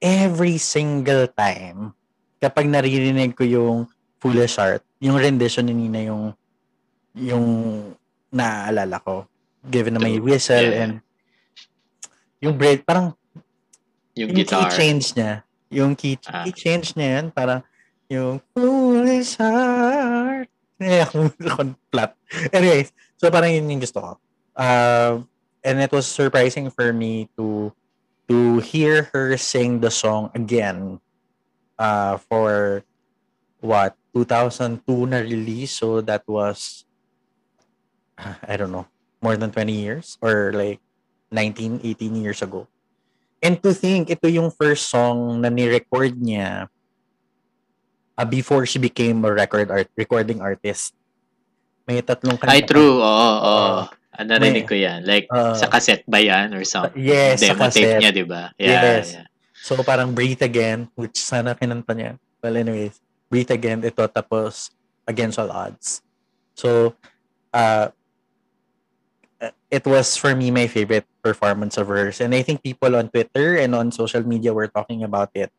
[0.02, 1.94] every single time,
[2.42, 3.86] kapag naririnig ko yung
[4.24, 6.24] Foolish Heart, yung rendition ni Nina yung
[7.12, 7.46] yung
[8.32, 9.28] naaalala ko.
[9.68, 10.80] Given na may whistle Yeah.
[10.88, 10.94] and
[12.40, 13.12] yung break, parang
[14.16, 14.72] Yung, yung guitar.
[14.72, 15.44] key change niya.
[15.68, 16.48] Yung key, Ah.
[16.48, 17.62] key change niya yan, parang
[18.08, 20.48] yung foolish heart.
[20.80, 21.32] Eh, ako
[21.92, 22.16] flat.
[22.52, 24.12] Anyways, so parang yun yung gusto ko.
[24.54, 25.24] Uh,
[25.64, 27.72] and it was surprising for me to
[28.30, 31.00] to hear her sing the song again
[31.76, 32.84] uh, for
[33.64, 36.84] what 2002 na release so that was
[38.20, 38.86] uh, I don't know
[39.24, 40.84] more than 20 years or like
[41.32, 42.68] 19 18 years ago
[43.40, 46.68] and to think ito yung first song na ni-record niya
[48.20, 50.94] uh, before she became a record art recording artist
[51.84, 53.04] may tatlong kanta Ay, true.
[53.04, 53.44] Oo, oo.
[53.44, 53.84] Oo.
[54.16, 55.04] Ah, narinig May- ko yan.
[55.04, 55.52] Like, Oo.
[55.52, 56.96] sa cassette ba yan or something?
[56.96, 58.00] Yes, sa Demo tape cassette.
[58.00, 58.56] niya, di ba?
[58.56, 59.20] Yeah, Yes.
[59.20, 59.28] yeah.
[59.52, 62.16] So parang Breathe Again, which sana kinanta niya.
[62.40, 63.03] Well anyways,
[63.34, 64.70] Breathe Again, ito tapos
[65.10, 66.06] Against All Odds.
[66.54, 66.94] So,
[67.50, 67.90] uh,
[69.74, 72.22] it was for me my favorite performance of hers.
[72.22, 75.50] And I think people on Twitter and on social media were talking about it.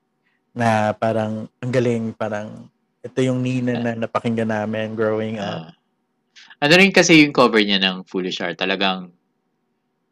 [0.55, 2.71] Na parang, ang galing, parang,
[3.03, 5.75] ito yung Nina na napakinggan namin growing up.
[5.75, 6.65] Ah.
[6.65, 9.11] ano rin kasi yung cover niya ng Foolish Heart, talagang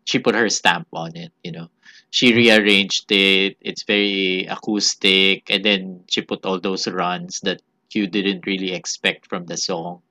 [0.03, 1.71] she put her stamp on it, you know.
[2.13, 3.57] She rearranged it.
[3.65, 5.49] It's very acoustic.
[5.49, 10.05] And then she put all those runs that you didn't really expect from the song.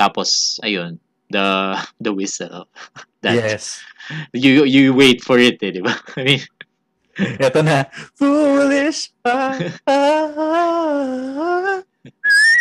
[0.00, 0.96] Tapos, ayun,
[1.28, 2.66] the the whistle.
[3.22, 3.78] That yes.
[4.34, 5.94] you you wait for it, eh, di ba?
[6.18, 6.42] I mean,
[7.38, 7.86] Ito na,
[8.18, 9.78] Foolish heart.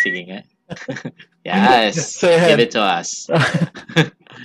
[0.05, 0.39] sige nga.
[1.41, 2.21] yes.
[2.21, 2.45] So, yan.
[2.45, 3.25] Give it to us.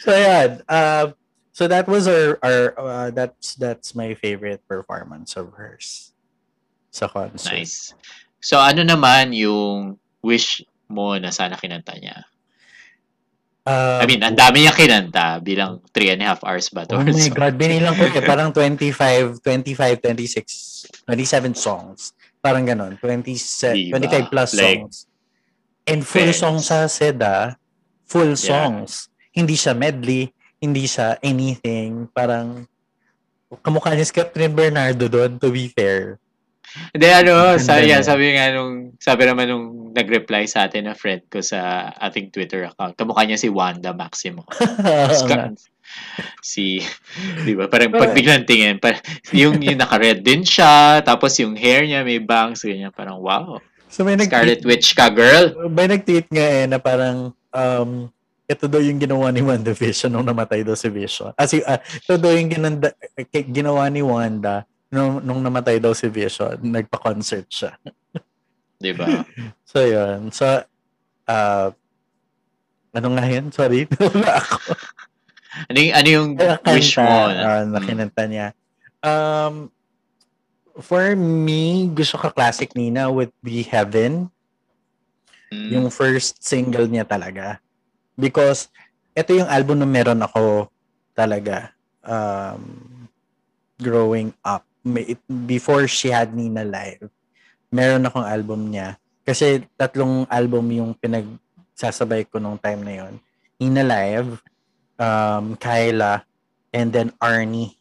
[0.00, 1.12] so yeah, uh,
[1.56, 6.12] so that was our our uh, that's that's my favorite performance of hers
[6.92, 7.64] sa concert.
[7.64, 7.96] Nice.
[8.44, 10.60] So, ano naman yung wish
[10.92, 12.28] mo na sana kinanta niya?
[13.66, 16.86] Um, I mean, ang dami niya kinanta bilang three and a half hours ba?
[16.92, 17.32] Oh my so?
[17.40, 18.22] God, binilang ko eh.
[18.22, 22.14] Parang 25, 25, 26, 27 songs.
[22.38, 22.94] Parang ganon.
[23.00, 23.98] 20, Diba?
[23.98, 24.96] 25 plus Like, songs.
[25.88, 27.58] And full songs sa Seda.
[28.06, 28.46] Full Yeah.
[28.54, 29.10] songs.
[29.34, 30.30] Hindi siya medley.
[30.66, 32.10] Hindi siya anything.
[32.10, 32.66] Parang
[33.62, 36.18] kamukha niya si Catherine Bernardo doon, to be fair.
[36.92, 38.02] Hindi, ano, sabi, niya.
[38.02, 42.68] sabi nga nung, sabi naman nung nag-reply sa atin na friend ko sa ating Twitter
[42.68, 44.44] account, kamukha niya si Wanda Maximo.
[46.42, 46.82] Si,
[47.46, 48.98] di ba, parang pag biglang tingin, parang,
[49.30, 53.62] yung, yung naka-red din siya, tapos yung hair niya may bangs, ganyan, parang wow.
[53.86, 55.54] so may nag Scarlet Witch ka, girl.
[55.70, 58.10] may nag-tweet nga eh na parang um,
[58.46, 61.34] ito daw yung ginawa ni Wanda Vision nung namatay daw si Vision.
[61.34, 62.94] Ah, si, ah, ito daw yung ginanda,
[63.30, 66.54] ginawa ni Wanda nung, nung namatay daw si Vision.
[66.62, 67.74] Nagpa-concert siya.
[68.82, 69.06] Di ba?
[69.66, 70.30] So, yun.
[70.30, 70.46] So,
[71.26, 71.68] uh,
[72.94, 73.50] ano nga yun?
[73.50, 73.84] Sorry.
[74.00, 74.72] Wala ako.
[75.68, 76.28] Ano yung, ano yung
[76.70, 77.28] wish mo?
[77.28, 78.46] Uh, na kinanta niya.
[79.02, 79.68] Um,
[80.80, 84.30] for me, gusto ka classic Nina would be Heaven.
[85.46, 85.70] Mm.
[85.70, 87.62] yung first single niya talaga.
[88.16, 88.72] Because
[89.12, 90.72] ito yung album na meron ako
[91.16, 91.72] talaga
[92.04, 93.06] um,
[93.80, 94.64] growing up.
[94.86, 97.08] It, before she had Nina Live,
[97.70, 98.96] meron akong album niya.
[99.26, 103.14] Kasi tatlong album yung pinagsasabay ko nung time na yon
[103.58, 104.40] Nina Live,
[105.00, 106.22] um, Kyla,
[106.70, 107.74] and then Arnie.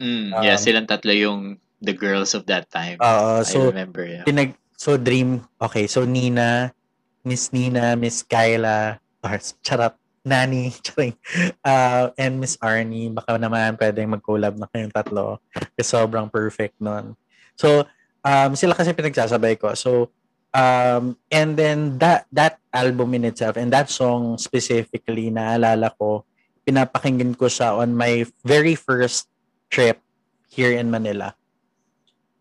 [0.00, 2.96] Mm, yeah, Um, silang tatlo yung the girls of that time.
[3.00, 4.04] Uh, I so, remember.
[4.04, 4.24] Yeah.
[4.24, 6.72] pinag so dream okay so Nina
[7.20, 11.16] Miss Nina Miss Kyla or charot Nani charing
[11.64, 15.40] uh, and Miss Arnie baka naman pwedeng mag-collab na kayong tatlo.
[15.76, 17.16] Kasi sobrang perfect nun.
[17.56, 17.88] So
[18.24, 19.72] um, sila kasi pinagsasabay ko.
[19.72, 20.12] So
[20.52, 26.28] um, and then that that album in itself and that song specifically naalala ko
[26.68, 29.32] pinapakinggan ko siya on my very first
[29.72, 30.04] trip
[30.52, 31.32] here in Manila.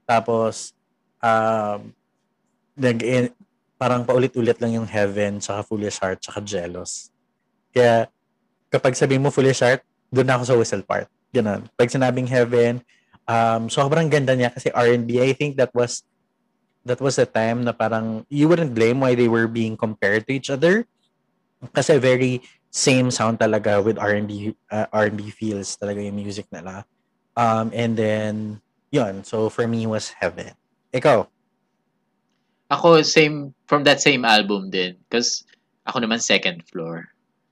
[0.04, 0.76] Tapos
[1.24, 1.96] um,
[2.76, 3.00] nag
[3.80, 7.16] parang paulit-ulit lang yung Heaven, saka Foolish Heart, saka Jealous.
[7.72, 8.12] Kaya
[8.68, 11.08] kapag sabihin mo Foolish Heart, doon ako sa whistle part.
[11.32, 11.64] Ganun.
[11.80, 12.84] Pag sinabing Heaven,
[13.24, 15.24] um, sobrang ganda niya kasi R&B.
[15.24, 16.04] I think that was
[16.84, 20.36] that was a time na parang you wouldn't blame why they were being compared to
[20.36, 20.84] each other.
[21.72, 26.84] Kasi very same sound talaga with R&B uh, R&B feels talaga yung music nila.
[27.40, 28.34] Um, and then,
[28.92, 29.24] yun.
[29.24, 30.52] So, for me, was Heaven.
[30.92, 31.24] Ikaw?
[32.70, 34.98] Ako, same, from that same album din.
[35.10, 35.44] Because
[35.86, 37.10] ako naman second floor.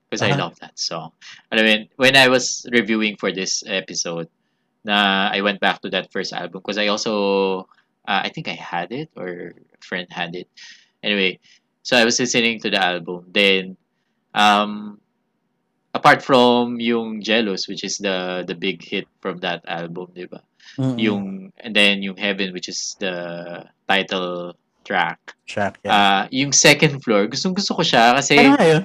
[0.08, 0.40] Because I Ah.
[0.46, 1.12] love that song.
[1.52, 4.30] I mean, when I was reviewing for this episode,
[4.86, 7.66] na I went back to that first album because I also,
[8.08, 10.48] uh, I think I had it or a friend had it.
[11.02, 11.42] Anyway,
[11.82, 13.26] so I was listening to the album.
[13.28, 13.76] Then,
[14.32, 14.96] um,
[15.92, 20.40] apart from yung Jealous, which is the the big hit from that album, di ba?
[20.78, 20.96] Mm-mm.
[21.00, 24.54] Yung, and then yung Heaven, which is the title
[24.88, 25.20] track.
[25.44, 25.92] Shaq, yeah.
[25.92, 28.84] Ah, yung second floor, gustong gusto ko siya kasi Ano nga yun?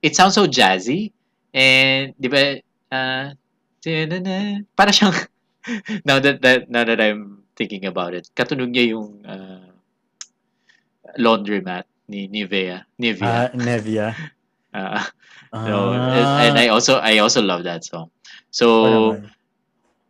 [0.00, 1.12] it sounds so jazzy.
[1.52, 2.56] And, di ba,
[2.92, 3.36] uh,
[4.72, 5.12] para siyang,
[6.08, 9.68] now that, that, now that I'm thinking about it, katunog niya yung uh,
[11.20, 12.80] laundromat ni Nivea.
[12.80, 13.52] Ah, Nivea.
[13.52, 14.08] Nevia.
[14.76, 15.00] Uh,
[15.56, 18.10] Ah, no, and I also, I also love that song.
[18.50, 19.16] So,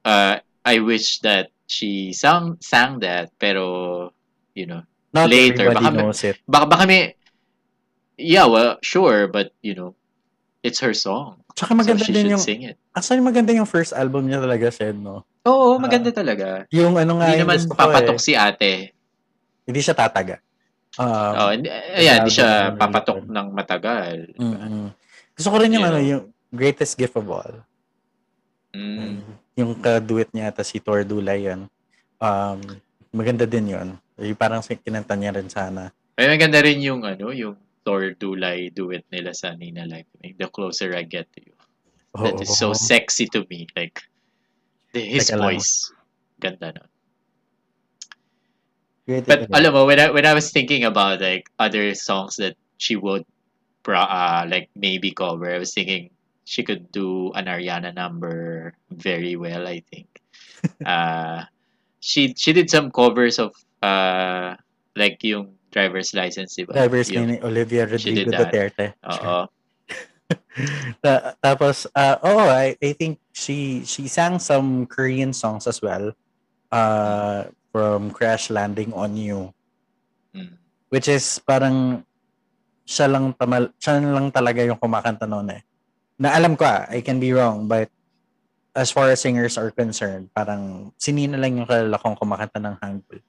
[0.02, 4.10] uh, I wish that she sang, sang that, pero,
[4.54, 4.82] you know,
[5.16, 6.37] Not later, baka knows it.
[6.44, 7.16] baka, baka may,
[8.14, 9.96] yeah, well, sure, but, you know,
[10.61, 11.40] it's her song.
[11.52, 12.76] Tsaka So maganda she din should yung, sing it.
[12.92, 15.24] actually maganda yung first album niya talaga, Shed, no?
[15.42, 15.81] Oo, Ah.
[15.81, 16.68] maganda talaga.
[16.68, 18.22] Yung ano nga Hindi naman ko papatok eh.
[18.22, 18.92] si ate.
[19.64, 20.37] Hindi siya tataga.
[20.96, 24.16] Um, Oh, hindi, ayan, hindi siya papatok ng matagal.
[24.37, 24.92] mm-mm.
[25.33, 26.09] Gusto ko rin yung You ano, know.
[26.09, 27.64] yung greatest gift of all.
[28.72, 29.20] Mm.
[29.57, 31.68] Yung ka-duet niya ata si Tor Dulay yan.
[32.16, 32.61] Um,
[33.11, 33.88] maganda din yun.
[34.16, 35.92] Yung parang kinanta niya rin sana.
[36.16, 40.09] Ay, maganda rin yung, ano, yung Thor Dulay duet nila sa Nina Live.
[40.24, 41.57] The Closer I Get to You.
[42.16, 43.68] That is so sexy to me.
[43.76, 44.00] Like,
[44.96, 45.44] the, his Teka lang.
[45.52, 45.92] voice.
[46.40, 46.85] Ganda no.
[49.07, 52.57] Greatest But alam mo, when I, when I was thinking about like other songs that
[52.76, 53.24] she would
[53.87, 56.11] uh, like maybe cover, I was thinking
[56.42, 60.11] she could do an Ariana number very well, I think.
[60.85, 61.44] uh,
[62.00, 63.55] she she did some covers of
[63.87, 64.59] uh
[64.99, 66.72] like yung driver's license, diba?
[66.72, 68.33] Drivers Yung- ni Olivia Rodrigo.
[68.33, 68.96] Duterte.
[69.05, 69.46] Oo.
[71.05, 76.16] Ta- tapos, uh, oh, I, I think she she sang some Korean songs as well.
[76.72, 79.53] Uh, from Crash Landing on You.
[80.33, 80.57] Mm.
[80.88, 82.03] Which is parang
[82.88, 85.62] siya lang tamal, siya lang talaga yung kumakanta noon eh.
[86.16, 87.92] Na alam ko ah, I can be wrong, but
[88.72, 93.20] as far as singers are concerned, parang sinina lang yung kalala kong kumakanta ng Hangul.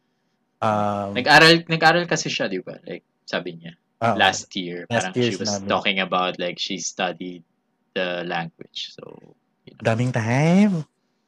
[0.57, 2.81] Um, Nag-aral nag-aral kasi siya, 'di ba?
[2.81, 4.15] Like sabi niya oo.
[4.17, 5.69] last year, Last parang year she was sinabi.
[5.69, 7.45] talking about like she studied
[7.93, 8.89] the language.
[8.93, 9.03] So,
[9.65, 9.83] you know.
[9.85, 10.85] daming time.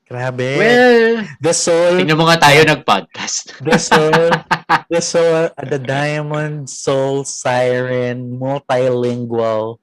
[0.10, 0.58] Grabe.
[0.58, 3.62] Well, the soul tingnan mo nga tayo nag-podcast.
[3.62, 4.34] The soul,
[4.90, 9.78] the soul, uh, the diamond soul siren, multilingual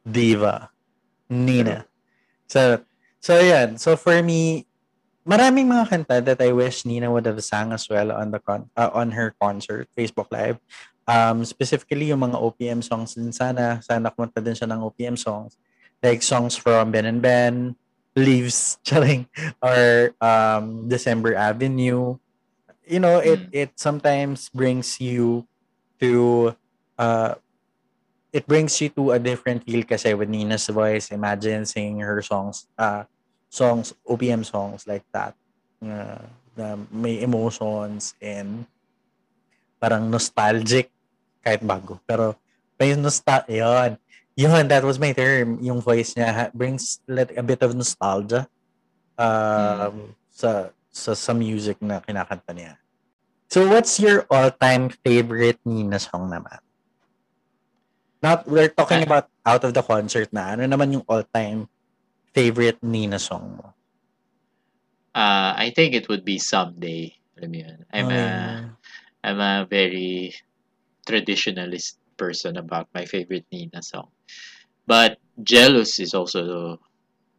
[0.00, 0.72] diva,
[1.28, 1.84] Nina.
[2.48, 2.80] So,
[3.20, 3.76] so yan.
[3.76, 4.64] So for me,
[5.26, 8.70] maraming mga kanta that I wish Nina would have sang as well on the con
[8.78, 10.62] uh, on her concert, Facebook Live.
[11.06, 15.58] Um, specifically yung mga OPM songs din sana, sana kumanta din siya ng OPM songs.
[16.02, 17.74] Like songs from Ben and Ben,
[18.14, 19.26] Leaves, charing,
[19.62, 22.16] or um, December Avenue.
[22.86, 23.50] You know, it Mm.
[23.50, 25.46] it sometimes brings you
[25.98, 26.54] to
[26.98, 27.34] uh
[28.32, 31.10] it brings you to a different feel kasi with Nina's voice.
[31.10, 33.04] Imagine singing her songs, uh,
[33.48, 35.34] songs, OPM songs like that.
[35.80, 36.24] Uh,
[36.56, 38.64] na may emotions and
[39.76, 40.88] parang nostalgic
[41.44, 42.00] kahit bago.
[42.08, 42.32] Pero
[42.80, 43.52] may nostalgia.
[43.52, 43.92] Yun.
[44.36, 45.60] Yun, that was my term.
[45.64, 48.48] Yung voice niya brings like, a bit of nostalgia
[49.16, 52.76] um, sa, sa sa music na kinakanta niya.
[53.48, 56.60] So what's your all-time favorite Nina song naman?
[58.20, 59.08] Not, we're talking Ah.
[59.08, 60.56] about out of the concert na.
[60.56, 61.68] Ano naman yung all-time
[62.36, 63.72] favorite Nina song mo?
[65.16, 67.16] Uh, I think it would be someday.
[67.40, 67.78] Alam mo yun.
[67.88, 68.60] I'm a Ah,
[69.24, 70.36] I'm a very
[71.08, 74.12] traditionalist person about my favorite Nina song.
[74.84, 76.76] But Jealous is also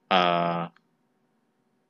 [0.09, 0.65] uh,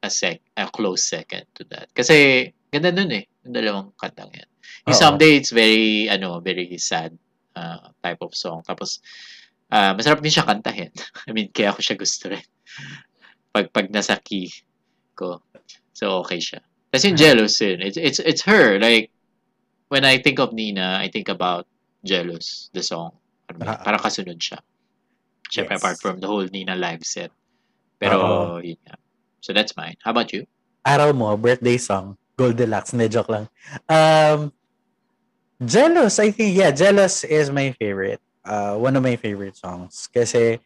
[0.03, 1.87] a sec a close second to that.
[1.95, 4.49] Kasi ganda nun eh, yung dalawang kantang yan.
[4.91, 4.99] Yung Oo.
[4.99, 7.15] Someday it's very ano, very sad
[7.55, 8.59] uh, type of song.
[8.67, 8.99] Tapos
[9.71, 10.91] uh, masarap din siya kantahin.
[11.27, 12.43] I mean, kaya ako siya gusto rin.
[13.53, 14.51] Pag pag nasa key
[15.17, 15.41] ko.
[15.93, 16.61] So okay siya.
[16.93, 17.81] Kasi yung Jealous yun.
[17.81, 19.09] It's it's it's her like
[19.89, 21.65] when I think of Nina, I think about
[22.03, 23.15] Jealous, the song.
[23.49, 23.79] Ano Ah.
[23.79, 24.59] parang kasunod siya.
[25.47, 25.81] Siyempre, Yes.
[25.83, 27.31] apart from the whole Nina live set.
[27.97, 28.99] Pero, yun nga.
[29.39, 29.95] So, that's mine.
[30.03, 30.43] How about you?
[30.87, 33.45] araw mo, birthday song, Goldilocks, hindi joke lang.
[33.91, 34.51] Um,
[35.59, 38.21] Jealous, I think, yeah, Jealous is my favorite.
[38.45, 40.07] Uh, one of my favorite songs.
[40.13, 40.59] Kasi,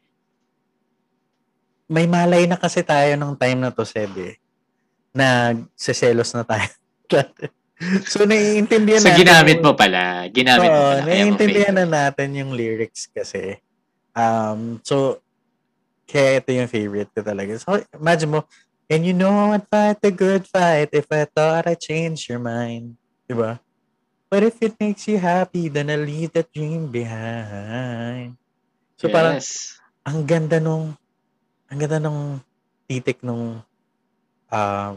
[1.92, 4.40] may malay na kasi tayo nung time na to, Seb, eh.
[5.12, 6.72] Na, seselos na tayo.
[8.08, 9.28] so, naiintindihan So, natin.
[9.28, 10.24] ginamit yung- mo pala.
[10.32, 11.04] Ginamit mo Oo, pala.
[11.04, 13.60] Mo naiintindihan na natin yung lyrics kasi.
[14.16, 15.20] Um, so,
[16.08, 17.60] kaya ito yung favorite ko talaga.
[17.60, 18.48] So, imagine mo,
[18.88, 22.96] and you know I'd fight the good fight if I thought I'd change your mind.
[23.28, 23.60] Diba?
[24.32, 28.40] But if it makes you happy, then I'll leave that dream behind.
[28.96, 29.76] So, parang, yes.
[30.08, 30.96] ang ganda nung,
[31.72, 32.44] ang ganda nung
[32.86, 33.64] titik nung,
[34.52, 34.96] um,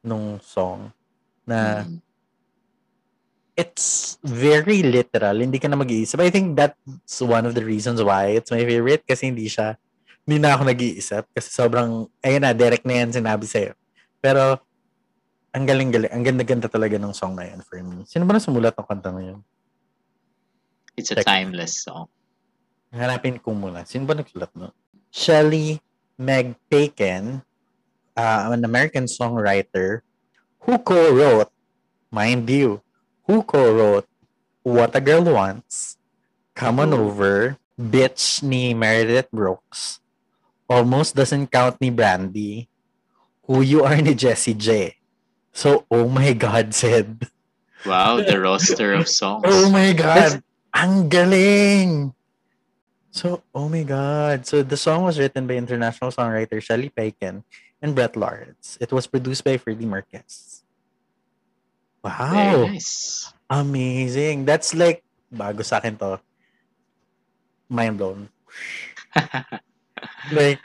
[0.00, 0.88] nung song
[1.44, 2.00] na, Mm.
[3.52, 5.36] it's very literal.
[5.36, 6.16] Hindi ka na mag-iisip.
[6.24, 9.76] I think that's one of the reasons why it's my favorite kasi hindi siya,
[10.24, 13.76] hindi na ako nag-iisip kasi sobrang, ayun na, direct na yan sinabi sa'yo.
[14.24, 14.56] Pero,
[15.52, 18.08] ang galing-galing, ang ganda-ganda talaga ng song na yan for me.
[18.08, 19.40] Sino ba na sumulat ng kanta na yun?
[20.96, 21.28] It's a Check.
[21.28, 22.08] timeless song.
[22.94, 23.84] Hanapin ko muna.
[23.84, 24.72] Sino ba nagsulat no?
[25.10, 25.82] Shelley
[26.20, 27.40] Meg Bacon,
[28.12, 30.04] uh, an American songwriter
[30.68, 31.48] who co-wrote,
[32.12, 32.84] mind you,
[33.24, 34.04] who co-wrote
[34.60, 35.96] What a Girl Wants,
[36.52, 36.92] Come On.
[36.92, 40.04] Over, Bitch ni Meredith Brooks,
[40.68, 42.68] Almost Doesn't Count ni Brandy,
[43.48, 45.00] Who You Are ni Jessie J.
[45.56, 47.24] So, oh my God, said.
[47.88, 49.48] Wow, the roster of songs.
[49.48, 50.44] Oh my God!
[50.76, 52.12] Ang galing!
[53.10, 54.46] So, oh my God.
[54.46, 57.42] So, the song was written by international songwriter Shelley Paiken
[57.82, 58.78] and Brett Lawrence.
[58.80, 60.62] It was produced by Freddie Marquez.
[62.04, 62.64] Wow!
[62.70, 63.32] Very nice.
[63.50, 64.46] Amazing.
[64.46, 66.20] That's like, bago sa akin to,
[67.68, 68.28] mind blown.
[70.32, 70.62] Like,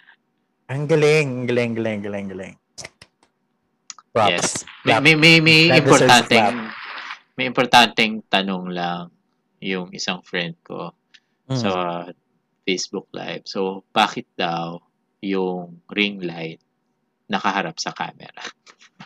[0.70, 2.56] ang galing, galing, galing, galing, galing.
[4.16, 4.64] Props.
[4.88, 5.04] May, Clap.
[5.04, 6.56] may, may, may deserves importanteng,
[7.36, 9.12] may importanteng tanong lang
[9.60, 10.96] yung isang friend ko
[11.46, 11.62] Mm.
[11.62, 11.70] sa
[12.66, 13.46] Facebook Live.
[13.46, 14.82] So, bakit daw
[15.22, 16.60] yung ring light
[17.30, 18.44] nakaharap sa camera?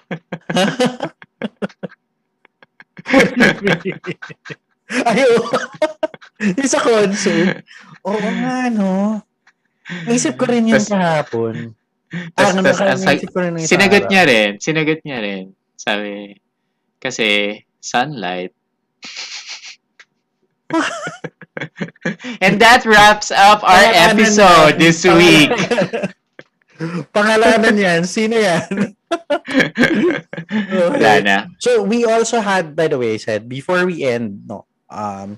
[5.05, 5.49] Ay, oo.
[6.39, 7.61] Yung sa concert.
[8.07, 9.21] Oo nga, no?
[10.07, 11.75] Naisip ko rin yun Tas- kahapon.
[12.35, 12.79] tas- ano, tas-
[13.29, 14.51] ko rin yung Sinagot niya rin.
[14.61, 15.53] Sinagot niya rin.
[15.75, 16.35] Sabi,
[16.99, 18.53] kasi sunlight.
[22.43, 24.81] And that wraps up our Pangalanan episode yan.
[24.81, 25.51] this week.
[27.15, 28.01] Pangalanan yan.
[28.07, 28.95] Sino yan?
[30.95, 31.37] Wala na.
[31.59, 35.37] So we also had, by the way, said before we end, no, um,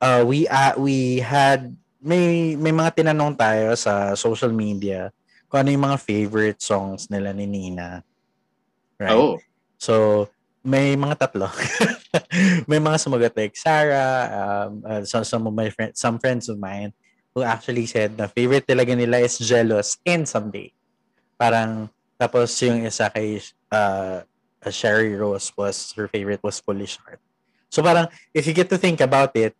[0.00, 5.10] uh, we uh, we had may may mga tinanong tayo sa social media
[5.50, 8.02] kung ano yung mga favorite songs nila ni Nina.
[8.98, 9.12] Right?
[9.14, 9.38] Oh,
[9.76, 10.26] So
[10.66, 11.46] may mga tatlo.
[12.70, 16.58] may mga sumagot like Sarah, um, uh, some, some of my friends, some friends of
[16.58, 16.90] mine
[17.30, 20.74] who actually said na favorite talaga nila is Jealous and Someday.
[21.38, 21.86] Parang
[22.18, 23.38] tapos yung isa kay
[23.70, 24.26] uh,
[24.66, 27.22] Sherry Rose was her favorite was Foolish Heart.
[27.70, 29.54] So parang if you get to think about it,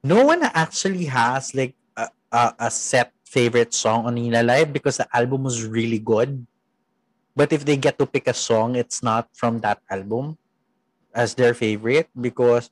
[0.00, 4.96] no one actually has like a, a, a set favorite song on Nina Live because
[4.96, 6.46] the album was really good.
[7.32, 10.36] But if they get to pick a song, it's not from that album
[11.14, 12.68] as their favorite because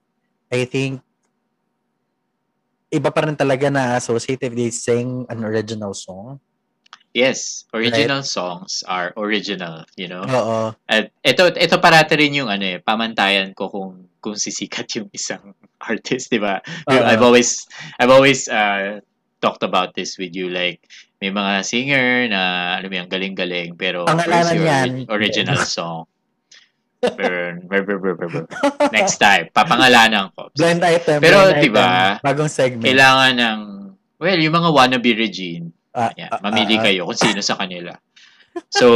[0.52, 1.00] I think
[2.92, 6.40] iba pa rin talaga na associate if they sing an original song.
[7.14, 7.66] yes.
[7.74, 10.22] Original songs are original, you know?
[10.22, 10.74] Oo.
[10.86, 15.56] At ito, ito parati rin yung ano eh, pamantayan ko kung kung sisikat yung isang
[15.90, 16.61] artist, di ba?
[16.86, 17.02] Oo.
[17.02, 17.66] I've always,
[17.98, 19.00] I've always uh,
[19.40, 20.84] talked about this with you, like,
[21.21, 22.41] may mga singer na,
[22.81, 24.89] alam mo yung galing-galing, pero Pangalanan your yan.
[25.05, 26.09] ori- original song?
[27.01, 28.45] Pero, brr, brr, brr, brr, brr.
[28.93, 30.49] Next time, papangalanan ko.
[30.53, 31.21] Blind item.
[31.21, 31.85] Pero, diba,
[32.16, 32.25] item.
[32.25, 32.85] Bagong segment.
[32.85, 33.61] Kailangan ng,
[34.16, 37.91] well, yung mga wannabe Regine, Ah, yan, ah, mamili ah, kayo kung sino sa kanila.
[38.71, 38.87] So,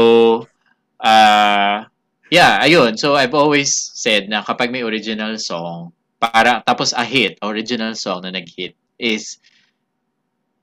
[1.02, 1.82] uh,
[2.30, 2.94] yeah, ayun.
[2.94, 5.90] So, I've always said na kapag may original song,
[6.22, 9.42] para, tapos a hit, original song na nag-hit, is,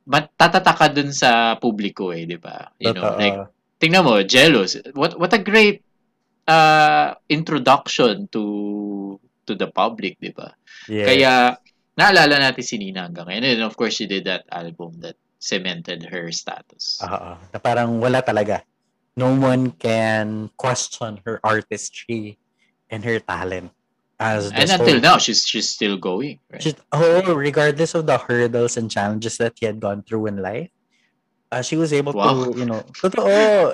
[0.08, 2.72] mat, tatataka dun sa publiko eh, di ba?
[2.78, 3.38] You know, like,
[3.82, 4.78] tingnan mo, Jealous.
[4.94, 5.82] What, what a great
[6.48, 8.44] uh, introduction to
[9.46, 10.54] to the public, di ba?
[10.90, 11.06] Yeah.
[11.06, 11.34] Kaya,
[11.98, 13.58] naalala natin si Nina hanggang ngayon.
[13.58, 17.02] And of course, she did that album that cemented her status.
[17.02, 17.38] Oo.
[17.38, 18.62] Na parang wala talaga.
[19.18, 22.40] No one can question her artistry
[22.88, 23.76] and her talent.
[24.22, 26.38] As and until sole- now, she's she's still going.
[26.54, 26.62] Right?
[26.62, 30.70] Just, oh, regardless of the hurdles and challenges that he had gone through in life,
[31.50, 32.54] uh, she was able Wow.
[32.54, 33.26] to, you know, totoo,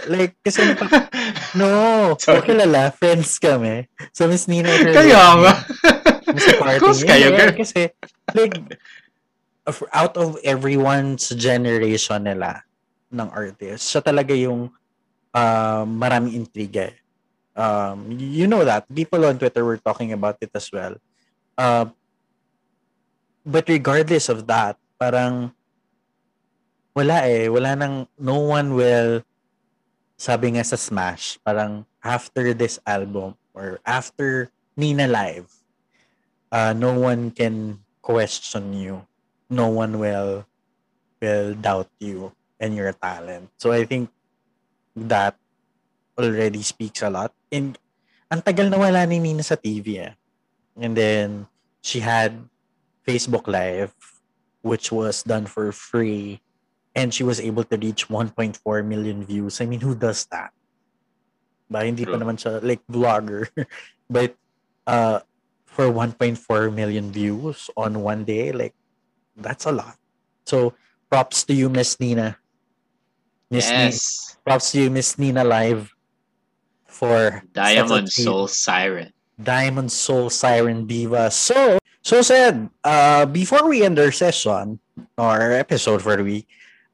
[0.08, 1.12] like, kasi, napa-
[1.54, 2.48] no, Sorry.
[2.48, 3.91] kilala, friends kami.
[4.16, 5.54] So, Miss Nina, Kaya nga.
[6.32, 7.52] Mas party kayo, eh.
[7.52, 7.82] Kasi,
[8.32, 8.56] like,
[9.91, 12.64] out of everyone's generation nila
[13.12, 14.72] ng artist, siya talaga yung
[15.36, 16.91] uh, maraming intriga.
[17.58, 18.86] Um, you know that.
[18.93, 20.95] People on Twitter were talking about it as well.
[21.58, 21.89] Uh,
[23.41, 25.51] but regardless of that, parang
[26.93, 27.49] wala eh.
[27.49, 29.26] Wala nang, no one will,
[30.22, 35.49] sabi nga sa Smash, parang after this album or after Nina Live,
[36.53, 39.01] uh, no one can question you.
[39.49, 40.45] No one will
[41.18, 43.49] will doubt you and your talent.
[43.58, 44.14] So I think
[44.95, 45.34] that
[46.18, 47.32] already speaks a lot.
[47.51, 47.78] And
[48.28, 50.13] ang tagal na wala ni Nina sa TV eh.
[50.78, 51.47] And then
[51.82, 52.36] she had
[53.07, 53.95] Facebook Live
[54.61, 56.43] which was done for free
[56.91, 59.61] and she was able to reach 1.4 million views.
[59.61, 60.51] I mean, who does that?
[61.70, 63.47] Ba, hindi pa naman siya like vlogger.
[64.11, 64.36] But
[64.88, 65.20] uh
[65.68, 66.39] for 1.4
[66.74, 68.74] million views on one day, like
[69.36, 69.99] that's a lot.
[70.47, 70.74] So
[71.11, 72.39] props to you, Miss Nina.
[73.51, 73.91] Miss Nina.
[73.91, 74.36] Yes.
[74.43, 75.97] Props to you, Miss Nina Live
[76.88, 79.14] for Diamond Soul Siren.
[79.38, 81.30] Diamond Soul Siren Diva.
[81.30, 84.80] So, so said, uh, before we end our session
[85.18, 86.48] or episode for the week,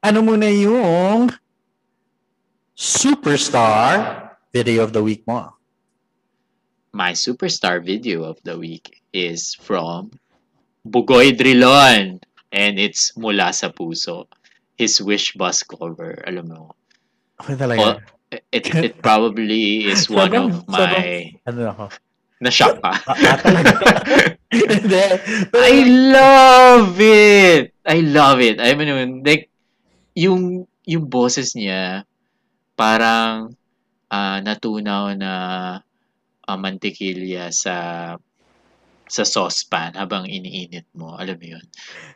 [0.04, 1.32] ano muna yung
[2.76, 5.56] superstar video of the week mo?
[6.92, 10.12] My superstar video of the week is from
[10.86, 12.20] Bugoy Drilon
[12.52, 14.28] and it's Mula sa Puso.
[14.76, 16.74] His Wish Bus cover, alam mo.
[17.42, 18.02] Ako talaga.
[18.52, 21.32] It, it probably is one Sobrang- of my...
[21.46, 21.84] Ano ako?
[22.40, 22.92] Na-shock ka?
[22.92, 23.38] Ah, ah.
[25.72, 27.72] I love it.
[27.86, 28.60] I love it.
[28.60, 29.50] I mean, like,
[30.14, 32.04] yung, yung boses niya,
[32.74, 33.54] parang
[34.10, 35.32] ah, natunaw na
[36.44, 37.76] ah, mantikilya sa
[39.04, 41.14] sa saucepan habang iniinit mo.
[41.20, 41.66] Alam mo yun?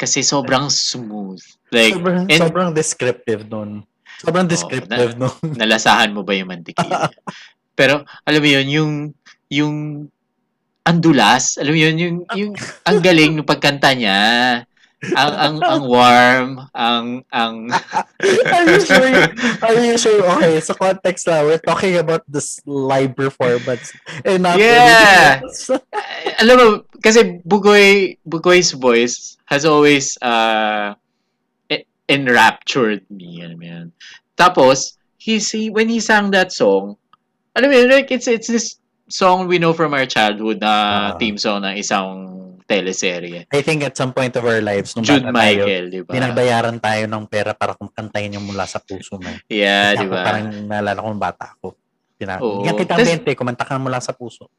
[0.01, 1.41] Kasi sobrang smooth.
[1.71, 3.85] Like, sobrang, and- sobrang descriptive nun.
[4.19, 5.35] Sobrang descriptive nun.
[5.63, 7.11] nalasahan mo ba yung mantikilya?
[7.79, 8.93] Pero, alam mo yun, yung,
[9.47, 9.77] yung,
[10.83, 12.53] ang dulas, alam mo yun, yung, yung,
[12.83, 14.19] ang galing ng pagkanta niya.
[14.99, 17.71] Ang, ang, ang warm, ang, ang,
[18.51, 19.31] Are you sure?
[19.63, 20.27] Are you sure?
[20.27, 23.95] Okay, so context na, we're talking about this live performance.
[24.27, 25.39] And not Yeah.
[26.43, 26.67] alam mo,
[26.99, 30.99] kasi Bugoy, Bugoy's voice has always, uh,
[32.09, 33.87] enraptured me, alam mo yun.
[34.35, 36.97] Tapos, he, he, when he sang that song,
[37.55, 40.73] alam mo yun, like, it's, it's this song we know from our childhood na
[41.13, 41.19] Ah.
[41.21, 42.09] theme song ng isang
[42.69, 43.49] teleserye.
[43.49, 46.13] I think at some point of our lives, nung Jude tayo, Michael, di ba?
[46.13, 49.29] binabayaran tayo ng pera para kantahin yung mula sa puso mo.
[49.49, 50.21] Yeah, di ba?
[50.21, 51.73] Parang naalala ko nung bata ako.
[52.21, 52.69] Pina, Oo.
[52.69, 54.53] Yan kita Tas- 20, kumanta ka mula sa puso.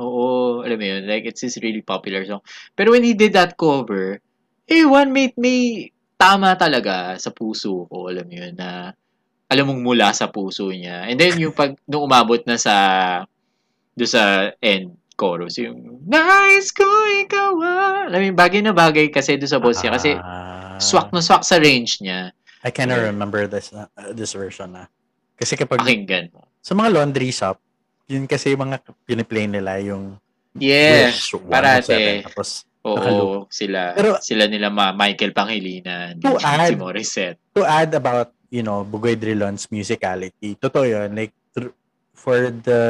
[0.00, 2.40] Oo, alam mo yun, like, it's this really popular song.
[2.72, 4.16] Pero when he did that cover,
[4.64, 5.91] eh, one mate may
[6.22, 8.94] tama talaga sa puso ko, alam mo yun, na
[9.46, 11.04] alam mong mula sa puso niya.
[11.04, 12.74] And then yung pag, nung umabot na sa,
[13.92, 16.86] do sa end chorus, yung, Nice ko
[17.20, 18.06] ikaw ah.
[18.06, 19.92] Alam mo yun, bagay na bagay kasi do sa boss niya.
[19.92, 20.78] Kasi Ah.
[20.78, 22.30] swak na swak sa range niya.
[22.62, 23.10] I cannot Yeah.
[23.10, 24.86] remember this uh, this version na.
[25.34, 26.46] Kasi kapag Pakinggan mo.
[26.58, 27.58] sa mga laundry shop,
[28.06, 30.16] yun kasi yung mga piniplay nila yung
[30.54, 31.10] Yeah.
[31.10, 32.24] Wish 107, parate.
[32.24, 33.46] Tapos, Oo, Nakaloop.
[33.48, 37.38] sila, Pero- sila nila ma Michael Pangilinan, To si add- Morissette.
[37.54, 41.70] to add about, you know, Bugoy Drilon's musicality, totoo yun, like, thr-
[42.12, 42.82] for the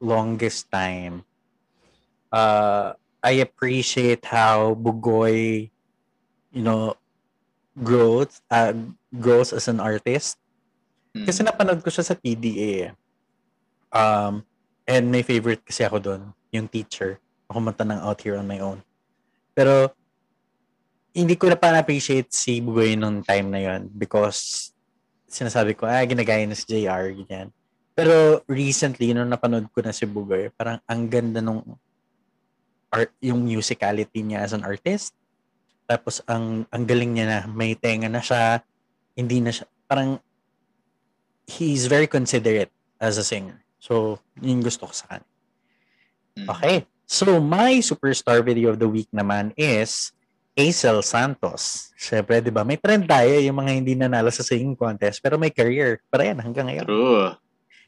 [0.00, 1.20] longest time,
[2.32, 5.68] uh, I appreciate how Bugoy,
[6.48, 6.96] you know,
[7.76, 8.72] grows, uh,
[9.12, 10.40] grows as an artist.
[11.12, 11.28] Mm.
[11.28, 12.88] Kasi napanood ko siya sa PDA.
[12.88, 12.92] eh.
[13.92, 14.44] Um,
[14.86, 16.22] and my favorite kasi ako doon,
[16.52, 17.20] yung teacher.
[17.48, 18.80] Ako ng Out Here on My Own.
[19.56, 19.96] Pero,
[21.16, 24.70] hindi ko na pa na-appreciate si Bugoy nung time na yon because
[25.24, 27.48] sinasabi ko, ah, ginagaya na si JR, ganyan.
[27.96, 31.64] Pero recently, nung napanood ko na si Bugoy, parang ang ganda nung
[32.92, 35.16] art, yung musicality niya as an artist.
[35.88, 38.60] Tapos ang ang galing niya na may tenga na siya,
[39.16, 40.20] hindi na siya parang
[41.48, 43.62] he's very considerate as a singer.
[43.78, 45.30] So, yun gusto ko sa kanya.
[46.36, 46.46] Mm.
[46.52, 46.76] Okay.
[47.06, 50.10] So, my superstar video of the week naman is
[50.58, 51.94] Aisel Santos.
[51.94, 52.66] Siyempre, di ba?
[52.66, 56.02] May trend tayo yung mga hindi nanalo sa singing contest pero may career.
[56.10, 56.82] Para yan hanggang ngayon.
[56.82, 57.30] True.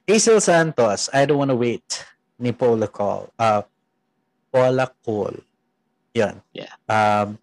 [0.06, 2.06] Aisel Santos, I Don't Wanna Wait
[2.38, 3.26] ni Paula Cole.
[3.34, 3.66] Uh,
[4.54, 5.42] Paula Cole.
[6.14, 6.38] Yan.
[6.54, 6.70] Yeah.
[6.86, 7.42] Um,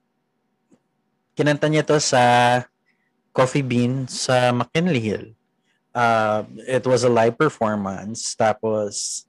[1.35, 2.63] kinanta niya to sa
[3.35, 5.35] Coffee Bean sa McKinley Hill.
[5.91, 8.31] Uh, it was a live performance.
[8.31, 9.27] Tapos,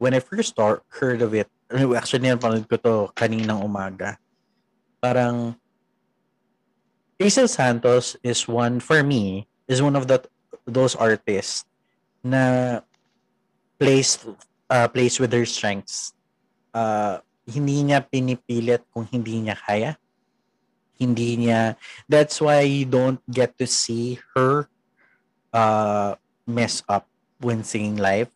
[0.00, 4.16] when I first start, heard of it, actually, napanood ko to kaninang umaga.
[5.02, 5.58] Parang,
[7.18, 10.22] Hazel Santos is one, for me, is one of the
[10.64, 11.68] those artists
[12.24, 12.80] na
[13.76, 14.16] plays
[14.72, 16.16] uh, plays with her strengths.
[16.72, 19.92] Uh, hindi niya pinipilit kung hindi niya kaya.
[20.96, 21.76] Hindi niya,
[22.08, 24.70] that's why you don't get to see her
[25.52, 26.14] uh,
[26.46, 27.06] mess up
[27.42, 28.30] when singing live.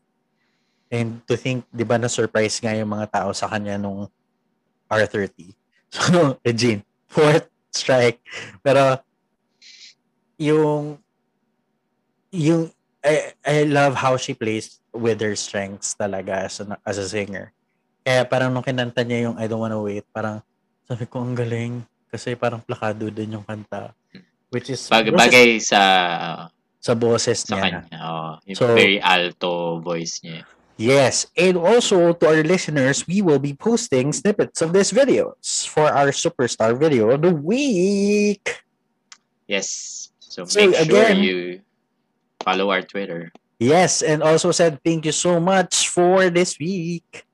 [0.88, 4.08] And to think, di ba na-surprise nga yung mga tao sa kanya nung
[4.88, 5.52] R30.
[5.88, 8.20] So, Regine, fourth strike.
[8.60, 9.00] Pero,
[10.36, 11.00] yung,
[12.28, 12.68] yung,
[13.00, 17.56] I, I love how she plays with her strengths talaga as a, as a singer.
[18.04, 20.44] Kaya parang nung kinanta niya yung I Don't Wanna Wait, parang
[20.84, 21.80] sabi ko, ang galing.
[22.12, 23.92] Kasi parang plakado din yung kanta.
[24.52, 24.92] Which is...
[24.92, 25.80] Bag, bagay sa
[26.80, 27.64] sa boses sa niya.
[27.64, 27.98] kanya.
[28.00, 30.44] Oh, So- very alto voice niya.
[30.78, 35.90] Yes, and also to our listeners, we will be posting snippets of these videos for
[35.90, 38.62] our superstar video of the week.
[39.50, 40.14] Yes.
[40.22, 41.66] So, So, make sure you
[42.46, 43.34] follow our Twitter.
[43.58, 47.26] Yes, and also said thank you so much for this week.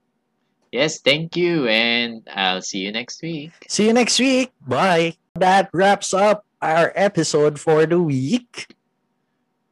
[0.73, 1.69] Yes, thank you.
[1.69, 3.53] And I'll see you next week.
[3.69, 4.57] See you next week.
[4.65, 5.21] Bye.
[5.37, 8.73] That wraps up our episode for the week.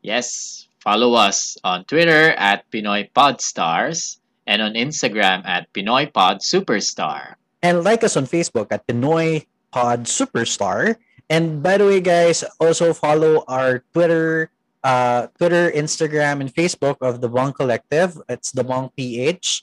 [0.02, 4.18] Yes, follow us on Twitter at Pinoy Podstars
[4.50, 7.38] and on Instagram at Pinoy Pod Superstar.
[7.62, 10.98] And like us on Facebook at Pinoy Pod Superstar.
[11.30, 14.50] And by the way, guys, also follow our Twitter,
[14.82, 18.18] uh, Twitter, Instagram, and Facebook of the Bong Collective.
[18.28, 19.62] It's the Bong PH.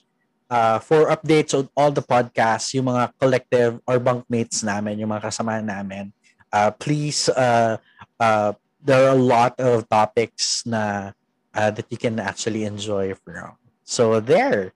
[0.50, 5.30] Uh, for updates on all the podcasts, yung mga collective or bunkmates namin, yung mga
[5.30, 6.10] kasama namin,
[6.50, 7.78] uh, please, uh,
[8.18, 8.50] uh,
[8.84, 11.12] there are a lot of topics na
[11.54, 13.56] uh, that you can actually enjoy from.
[13.84, 14.72] So there.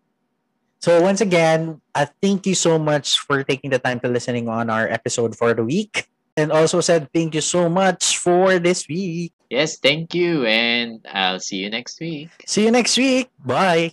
[0.81, 4.69] So once again, uh, thank you so much for taking the time to listening on
[4.69, 6.09] our episode for the week.
[6.37, 9.33] And also said thank you so much for this week.
[9.49, 10.45] Yes, thank you.
[10.45, 12.31] And I'll see you next week.
[12.45, 13.31] See you next week.
[13.39, 13.93] Bye.